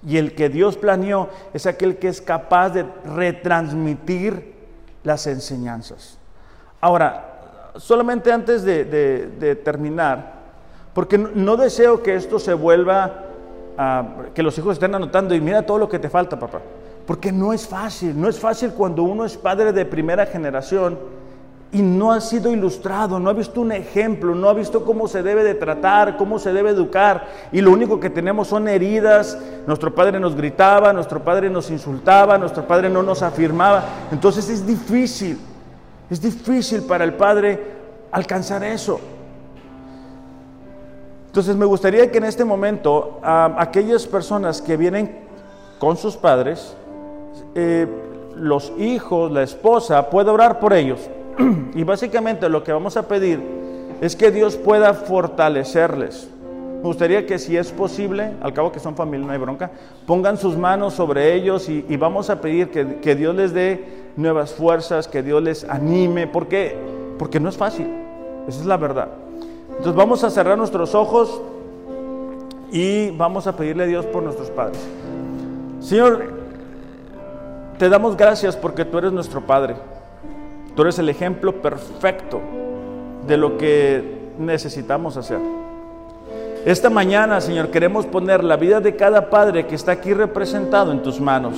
Y 0.06 0.18
el 0.18 0.36
que 0.36 0.48
Dios 0.48 0.76
planeó 0.76 1.28
es 1.52 1.66
aquel 1.66 1.96
que 1.96 2.08
es 2.08 2.20
capaz 2.20 2.70
de 2.70 2.84
retransmitir 3.04 4.53
las 5.04 5.26
enseñanzas. 5.26 6.18
Ahora, 6.80 7.72
solamente 7.76 8.32
antes 8.32 8.64
de, 8.64 9.60
terminar, 9.64 10.34
porque 10.92 11.18
no, 11.18 11.56
deseo 11.56 12.02
que 12.02 12.16
esto 12.16 12.38
se 12.38 12.54
vuelva, 12.54 13.24
a, 13.78 14.06
que 14.34 14.42
los 14.42 14.56
hijos 14.58 14.74
estén 14.74 14.94
anotando 14.94 15.34
y 15.34 15.40
mira 15.40 15.64
todo 15.64 15.78
lo 15.78 15.88
que 15.88 15.98
te 15.98 16.08
falta, 16.08 16.38
papá. 16.38 16.60
Porque 17.06 17.30
no 17.30 17.52
es 17.52 17.66
fácil, 17.66 18.18
no 18.18 18.28
es 18.28 18.40
fácil 18.40 18.72
cuando 18.72 19.02
uno 19.02 19.24
es 19.24 19.36
padre 19.36 19.72
de 19.72 19.84
primera 19.84 20.26
generación 20.26 20.98
y 21.74 21.82
no 21.82 22.12
ha 22.12 22.20
sido 22.20 22.52
ilustrado, 22.52 23.18
no 23.18 23.28
ha 23.28 23.32
visto 23.32 23.60
un 23.60 23.72
ejemplo, 23.72 24.32
no 24.32 24.48
ha 24.48 24.54
visto 24.54 24.84
cómo 24.84 25.08
se 25.08 25.24
debe 25.24 25.42
de 25.42 25.56
tratar, 25.56 26.16
cómo 26.16 26.38
se 26.38 26.52
debe 26.52 26.70
educar, 26.70 27.26
y 27.50 27.60
lo 27.60 27.72
único 27.72 27.98
que 27.98 28.10
tenemos 28.10 28.46
son 28.46 28.68
heridas, 28.68 29.36
nuestro 29.66 29.92
padre 29.92 30.20
nos 30.20 30.36
gritaba, 30.36 30.92
nuestro 30.92 31.24
padre 31.24 31.50
nos 31.50 31.72
insultaba, 31.72 32.38
nuestro 32.38 32.64
padre 32.64 32.88
no 32.88 33.02
nos 33.02 33.22
afirmaba, 33.22 33.82
entonces 34.12 34.48
es 34.48 34.64
difícil, 34.64 35.36
es 36.08 36.22
difícil 36.22 36.82
para 36.82 37.02
el 37.02 37.14
padre 37.14 37.60
alcanzar 38.12 38.62
eso. 38.62 39.00
Entonces 41.26 41.56
me 41.56 41.66
gustaría 41.66 42.08
que 42.08 42.18
en 42.18 42.24
este 42.24 42.44
momento 42.44 43.18
aquellas 43.24 44.06
personas 44.06 44.62
que 44.62 44.76
vienen 44.76 45.24
con 45.80 45.96
sus 45.96 46.16
padres, 46.16 46.76
eh, 47.56 47.88
los 48.36 48.72
hijos, 48.78 49.32
la 49.32 49.42
esposa, 49.42 50.08
pueda 50.08 50.30
orar 50.30 50.60
por 50.60 50.72
ellos. 50.72 51.00
Y 51.74 51.82
básicamente 51.84 52.48
lo 52.48 52.62
que 52.62 52.72
vamos 52.72 52.96
a 52.96 53.08
pedir 53.08 53.40
es 54.00 54.16
que 54.16 54.30
Dios 54.30 54.56
pueda 54.56 54.94
fortalecerles. 54.94 56.28
Me 56.76 56.88
gustaría 56.88 57.26
que 57.26 57.38
si 57.38 57.56
es 57.56 57.72
posible, 57.72 58.32
al 58.42 58.52
cabo 58.52 58.70
que 58.70 58.78
son 58.78 58.94
familia, 58.94 59.26
no 59.26 59.32
hay 59.32 59.38
bronca, 59.38 59.70
pongan 60.06 60.36
sus 60.36 60.56
manos 60.56 60.92
sobre 60.92 61.34
ellos 61.34 61.68
y, 61.68 61.96
vamos 61.96 62.28
a 62.28 62.40
pedir 62.42 62.68
que, 62.70 63.14
Dios 63.14 63.34
les 63.34 63.54
dé 63.54 63.84
nuevas 64.16 64.52
fuerzas, 64.52 65.08
que 65.08 65.22
Dios 65.22 65.42
les 65.42 65.64
anime, 65.64 66.26
porque, 66.26 66.76
porque 67.18 67.40
no 67.40 67.48
es 67.48 67.56
fácil, 67.56 67.88
esa 68.46 68.60
es 68.60 68.66
la 68.66 68.76
verdad. 68.76 69.08
Entonces 69.70 69.94
vamos 69.94 70.22
a 70.24 70.30
cerrar 70.30 70.58
nuestros 70.58 70.94
ojos 70.94 71.40
y 72.70 73.10
vamos 73.12 73.46
a 73.46 73.56
pedirle 73.56 73.84
a 73.84 73.86
Dios 73.86 74.04
por 74.04 74.22
nuestros 74.22 74.50
padres. 74.50 74.78
Señor, 75.80 76.34
te 77.78 77.88
damos 77.88 78.16
gracias 78.16 78.56
porque 78.56 78.84
tú 78.84 78.98
eres 78.98 79.12
nuestro 79.12 79.40
Padre. 79.40 79.76
Tú 80.74 80.82
eres 80.82 80.98
el 80.98 81.08
ejemplo 81.08 81.62
perfecto 81.62 82.40
de 83.26 83.36
lo 83.36 83.56
que 83.56 84.32
necesitamos 84.38 85.16
hacer. 85.16 85.38
Esta 86.64 86.90
mañana, 86.90 87.40
Señor, 87.40 87.70
queremos 87.70 88.06
poner 88.06 88.42
la 88.42 88.56
vida 88.56 88.80
de 88.80 88.96
cada 88.96 89.30
padre 89.30 89.66
que 89.66 89.74
está 89.74 89.92
aquí 89.92 90.12
representado 90.14 90.92
en 90.92 91.02
tus 91.02 91.20
manos. 91.20 91.54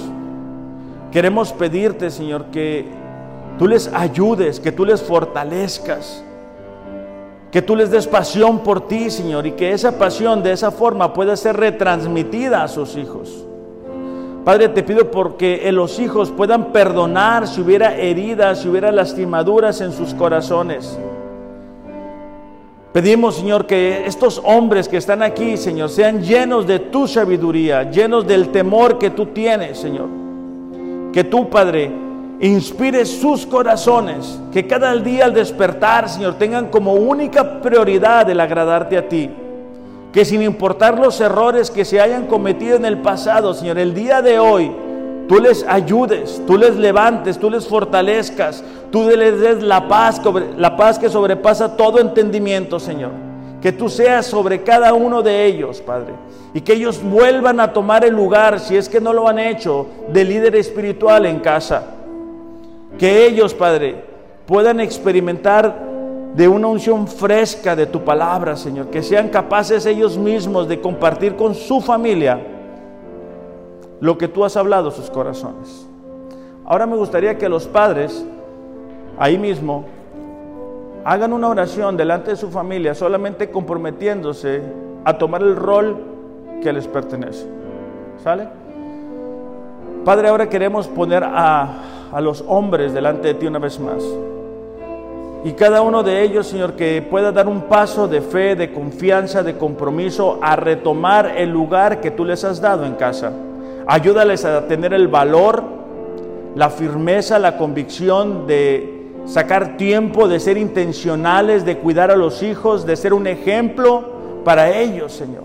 Queremos 1.12 1.52
pedirte, 1.52 2.10
Señor, 2.10 2.46
que 2.46 2.84
tú 3.58 3.66
les 3.66 3.86
ayudes, 3.94 4.60
que 4.60 4.72
tú 4.72 4.84
les 4.84 5.00
fortalezcas, 5.00 6.22
que 7.50 7.62
tú 7.62 7.74
les 7.76 7.90
des 7.90 8.06
pasión 8.06 8.58
por 8.58 8.86
ti, 8.86 9.08
Señor, 9.08 9.46
y 9.46 9.52
que 9.52 9.72
esa 9.72 9.96
pasión 9.96 10.42
de 10.42 10.52
esa 10.52 10.70
forma 10.70 11.14
pueda 11.14 11.36
ser 11.36 11.56
retransmitida 11.56 12.62
a 12.62 12.68
sus 12.68 12.96
hijos. 12.96 13.45
Padre, 14.46 14.68
te 14.68 14.84
pido 14.84 15.10
porque 15.10 15.68
los 15.72 15.98
hijos 15.98 16.30
puedan 16.30 16.66
perdonar 16.66 17.48
si 17.48 17.60
hubiera 17.60 17.96
heridas, 17.96 18.60
si 18.60 18.68
hubiera 18.68 18.92
lastimaduras 18.92 19.80
en 19.80 19.90
sus 19.90 20.14
corazones. 20.14 20.96
Pedimos, 22.92 23.34
Señor, 23.34 23.66
que 23.66 24.06
estos 24.06 24.40
hombres 24.44 24.86
que 24.86 24.98
están 24.98 25.24
aquí, 25.24 25.56
Señor, 25.56 25.90
sean 25.90 26.22
llenos 26.22 26.64
de 26.64 26.78
tu 26.78 27.08
sabiduría, 27.08 27.90
llenos 27.90 28.24
del 28.24 28.50
temor 28.50 28.98
que 28.98 29.10
tú 29.10 29.26
tienes, 29.26 29.78
Señor. 29.78 30.06
Que 31.12 31.24
tú, 31.24 31.50
Padre, 31.50 31.90
inspire 32.40 33.04
sus 33.04 33.44
corazones, 33.46 34.40
que 34.52 34.64
cada 34.68 34.94
día 34.94 35.24
al 35.24 35.34
despertar, 35.34 36.08
Señor, 36.08 36.34
tengan 36.34 36.68
como 36.68 36.94
única 36.94 37.60
prioridad 37.60 38.30
el 38.30 38.38
agradarte 38.38 38.96
a 38.96 39.08
ti 39.08 39.28
que 40.12 40.24
sin 40.24 40.42
importar 40.42 40.98
los 40.98 41.20
errores 41.20 41.70
que 41.70 41.84
se 41.84 42.00
hayan 42.00 42.26
cometido 42.26 42.76
en 42.76 42.84
el 42.84 42.98
pasado, 42.98 43.52
Señor, 43.54 43.78
el 43.78 43.94
día 43.94 44.22
de 44.22 44.38
hoy, 44.38 44.70
tú 45.28 45.38
les 45.38 45.64
ayudes, 45.68 46.40
tú 46.46 46.56
les 46.56 46.76
levantes, 46.76 47.38
tú 47.38 47.50
les 47.50 47.66
fortalezcas, 47.66 48.64
tú 48.90 49.08
les 49.10 49.40
des 49.40 49.62
la 49.62 49.88
paz, 49.88 50.20
la 50.56 50.76
paz 50.76 50.98
que 50.98 51.08
sobrepasa 51.08 51.76
todo 51.76 52.00
entendimiento, 52.00 52.80
Señor. 52.80 53.10
Que 53.60 53.72
tú 53.72 53.88
seas 53.88 54.26
sobre 54.26 54.62
cada 54.62 54.94
uno 54.94 55.22
de 55.22 55.44
ellos, 55.44 55.80
Padre. 55.80 56.12
Y 56.54 56.60
que 56.60 56.74
ellos 56.74 57.02
vuelvan 57.02 57.58
a 57.60 57.72
tomar 57.72 58.04
el 58.04 58.14
lugar, 58.14 58.60
si 58.60 58.76
es 58.76 58.88
que 58.88 59.00
no 59.00 59.12
lo 59.12 59.28
han 59.28 59.38
hecho, 59.38 59.86
de 60.12 60.24
líder 60.24 60.56
espiritual 60.56 61.26
en 61.26 61.40
casa. 61.40 61.82
Que 62.98 63.26
ellos, 63.26 63.54
Padre, 63.54 64.04
puedan 64.46 64.80
experimentar 64.80 65.95
de 66.36 66.46
una 66.46 66.68
unción 66.68 67.08
fresca 67.08 67.74
de 67.74 67.86
tu 67.86 68.04
palabra, 68.04 68.56
Señor, 68.56 68.88
que 68.88 69.02
sean 69.02 69.30
capaces 69.30 69.86
ellos 69.86 70.18
mismos 70.18 70.68
de 70.68 70.82
compartir 70.82 71.34
con 71.34 71.54
su 71.54 71.80
familia 71.80 72.38
lo 74.00 74.18
que 74.18 74.28
tú 74.28 74.44
has 74.44 74.54
hablado 74.58 74.90
a 74.90 74.92
sus 74.92 75.08
corazones. 75.08 75.88
Ahora 76.66 76.84
me 76.84 76.94
gustaría 76.94 77.38
que 77.38 77.48
los 77.48 77.66
padres, 77.66 78.26
ahí 79.18 79.38
mismo, 79.38 79.86
hagan 81.04 81.32
una 81.32 81.48
oración 81.48 81.96
delante 81.96 82.32
de 82.32 82.36
su 82.36 82.50
familia, 82.50 82.94
solamente 82.94 83.50
comprometiéndose 83.50 84.60
a 85.06 85.16
tomar 85.16 85.40
el 85.40 85.56
rol 85.56 85.96
que 86.62 86.70
les 86.70 86.86
pertenece. 86.86 87.46
¿Sale? 88.22 88.46
Padre, 90.04 90.28
ahora 90.28 90.50
queremos 90.50 90.86
poner 90.86 91.24
a, 91.24 92.10
a 92.12 92.20
los 92.20 92.44
hombres 92.46 92.92
delante 92.92 93.28
de 93.28 93.34
ti 93.34 93.46
una 93.46 93.58
vez 93.58 93.80
más. 93.80 94.04
Y 95.44 95.52
cada 95.52 95.82
uno 95.82 96.02
de 96.02 96.22
ellos, 96.22 96.46
Señor, 96.46 96.74
que 96.74 97.02
pueda 97.02 97.30
dar 97.30 97.46
un 97.46 97.62
paso 97.62 98.08
de 98.08 98.20
fe, 98.20 98.56
de 98.56 98.72
confianza, 98.72 99.42
de 99.42 99.56
compromiso 99.56 100.38
a 100.42 100.56
retomar 100.56 101.34
el 101.36 101.50
lugar 101.50 102.00
que 102.00 102.10
tú 102.10 102.24
les 102.24 102.42
has 102.44 102.60
dado 102.60 102.84
en 102.84 102.94
casa. 102.94 103.32
Ayúdales 103.86 104.44
a 104.44 104.66
tener 104.66 104.92
el 104.92 105.06
valor, 105.08 105.62
la 106.56 106.70
firmeza, 106.70 107.38
la 107.38 107.56
convicción 107.58 108.46
de 108.46 108.96
sacar 109.26 109.76
tiempo, 109.76 110.26
de 110.26 110.40
ser 110.40 110.56
intencionales, 110.56 111.64
de 111.64 111.78
cuidar 111.78 112.10
a 112.10 112.16
los 112.16 112.42
hijos, 112.42 112.86
de 112.86 112.96
ser 112.96 113.12
un 113.12 113.26
ejemplo 113.26 114.04
para 114.44 114.70
ellos, 114.70 115.12
Señor. 115.12 115.44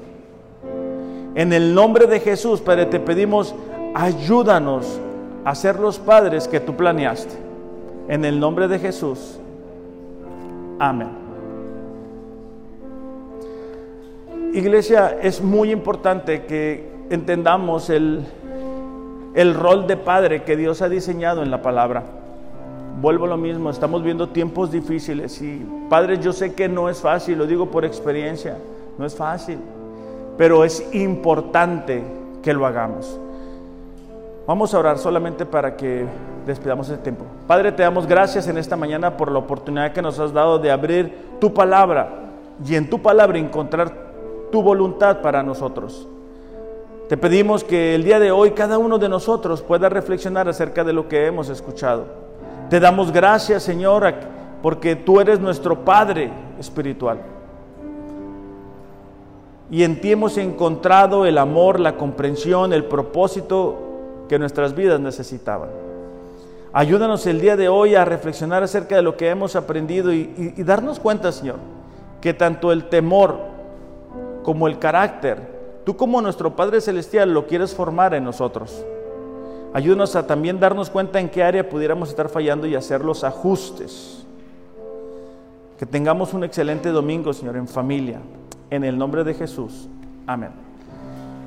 En 1.36 1.54
el 1.54 1.74
nombre 1.74 2.08
de 2.08 2.20
Jesús, 2.20 2.62
Padre, 2.62 2.86
te 2.86 3.00
pedimos, 3.00 3.54
ayúdanos 3.94 5.00
a 5.44 5.56
ser 5.56 5.80
los 5.80 6.00
padres 6.00 6.48
que 6.48 6.60
tú 6.60 6.76
planeaste. 6.76 7.36
En 8.08 8.26
el 8.26 8.39
nombre 8.39 8.68
de 8.68 8.80
Jesús. 8.80 9.41
Amén. 10.82 11.10
Iglesia, 14.52 15.16
es 15.22 15.40
muy 15.40 15.72
importante 15.72 16.46
que 16.46 16.90
entendamos 17.12 17.92
el, 17.92 18.26
el 19.36 19.54
rol 19.54 19.86
de 19.86 19.96
padre 19.96 20.42
que 20.42 20.58
Dios 20.58 20.82
ha 20.82 20.90
diseñado 20.90 21.44
en 21.44 21.52
la 21.52 21.62
palabra. 21.62 22.02
Vuelvo 23.00 23.26
a 23.26 23.28
lo 23.28 23.38
mismo, 23.38 23.70
estamos 23.70 24.02
viendo 24.02 24.30
tiempos 24.30 24.72
difíciles 24.72 25.40
y 25.44 25.64
padres, 25.88 26.20
yo 26.20 26.34
sé 26.34 26.56
que 26.56 26.68
no 26.68 26.90
es 26.90 27.00
fácil, 27.00 27.38
lo 27.38 27.46
digo 27.46 27.70
por 27.70 27.86
experiencia, 27.86 28.58
no 28.98 29.06
es 29.06 29.16
fácil, 29.16 29.60
pero 30.36 30.64
es 30.64 30.84
importante 30.96 32.02
que 32.42 32.54
lo 32.54 32.66
hagamos. 32.66 33.20
Vamos 34.48 34.74
a 34.74 34.80
orar 34.80 34.98
solamente 34.98 35.46
para 35.46 35.78
que 35.78 36.06
despidamos 36.46 36.89
el 36.89 37.00
tiempo. 37.00 37.26
Padre, 37.46 37.72
te 37.72 37.84
damos 37.84 38.08
gracias 38.08 38.48
en 38.48 38.58
esta 38.58 38.76
mañana 38.76 39.16
por 39.16 39.32
la 39.32 39.39
oportunidad 39.39 39.94
que 39.94 40.02
nos 40.02 40.18
has 40.20 40.34
dado 40.34 40.58
de 40.58 40.72
abrir 40.72 41.16
tu 41.39 41.54
palabra 41.54 42.32
y 42.66 42.76
en 42.76 42.89
tu 42.89 43.00
palabra 43.02 43.38
encontrar 43.38 44.12
tu 44.52 44.64
voluntad 44.64 45.22
para 45.22 45.44
nosotros. 45.44 46.08
Te 47.08 47.18
pedimos 47.18 47.64
que 47.64 47.94
el 47.94 48.04
día 48.04 48.20
de 48.20 48.32
hoy 48.32 48.52
cada 48.52 48.78
uno 48.78 48.98
de 48.98 49.10
nosotros 49.10 49.62
pueda 49.62 49.89
reflexionar 49.89 50.50
acerca 50.50 50.84
de 50.84 50.94
lo 50.94 51.08
que 51.08 51.28
hemos 51.28 51.50
escuchado. 51.50 52.06
Te 52.70 52.80
damos 52.80 53.12
gracias, 53.12 53.62
Señor, 53.62 54.12
porque 54.62 54.96
tú 54.96 55.20
eres 55.20 55.39
nuestro 55.39 55.86
Padre 55.86 56.32
espiritual. 56.60 57.20
Y 59.70 59.84
en 59.84 60.02
ti 60.02 60.14
hemos 60.14 60.38
encontrado 60.38 61.26
el 61.26 61.38
amor, 61.38 61.80
la 61.80 61.96
comprensión, 61.96 62.74
el 62.74 62.86
propósito 62.86 63.91
que 64.32 64.40
nuestras 64.40 64.74
vidas 64.74 64.98
necesitaban. 64.98 65.68
Ayúdanos 66.72 67.28
el 67.28 67.42
día 67.42 67.58
de 67.58 67.68
hoy 67.68 67.96
a 67.96 68.06
reflexionar 68.06 68.64
acerca 68.64 68.96
de 68.96 69.02
lo 69.02 69.18
que 69.18 69.28
hemos 69.28 69.58
aprendido 69.58 70.14
y, 70.14 70.54
darnos 70.60 71.02
cuenta, 71.02 71.34
Señor, 71.34 71.58
que 72.22 72.34
tanto 72.34 72.72
el 72.72 72.88
temor 72.88 73.38
como 74.42 74.70
el 74.70 74.80
carácter. 74.80 75.82
Tú 75.84 75.98
como 75.98 76.22
nuestro 76.22 76.56
Padre 76.56 76.80
Celestial 76.80 77.34
lo 77.34 77.46
quieres 77.46 77.76
formar 77.76 78.14
en 78.14 78.24
nosotros. 78.24 78.86
Ayúdanos 79.74 80.16
a 80.16 80.26
también 80.26 80.62
darnos 80.62 80.90
cuenta 80.90 81.20
en 81.20 81.28
qué 81.28 81.44
área 81.44 81.68
pudiéramos 81.68 82.08
estar 82.08 82.30
fallando 82.30 82.66
y 82.68 82.76
hacer 82.76 83.04
los 83.04 83.26
ajustes. 83.26 84.26
Que 85.78 85.86
tengamos 85.86 86.34
un 86.34 86.46
excelente 86.46 86.88
domingo, 86.88 87.34
Señor, 87.34 87.58
en 87.58 87.68
familia. 87.68 88.22
En 88.70 88.86
el 88.86 88.98
nombre 88.98 89.26
de 89.26 89.34
Jesús. 89.34 89.90
Amén. 90.26 90.71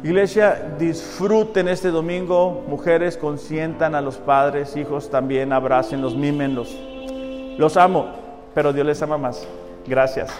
Iglesia, 0.05 0.77
disfruten 0.79 1.67
este 1.67 1.91
domingo. 1.91 2.63
Mujeres, 2.69 3.17
consientan 3.17 3.95
a 3.95 4.03
los 4.03 4.19
padres, 4.19 4.77
hijos 4.77 5.09
también, 5.09 5.51
abrácenlos, 5.51 6.15
mímenlos. 6.15 6.77
Los 7.57 7.79
amo, 7.79 8.11
pero 8.55 8.75
Dios 8.75 8.87
les 8.87 9.01
ama 9.01 9.17
más. 9.17 9.49
Gracias. 9.87 10.31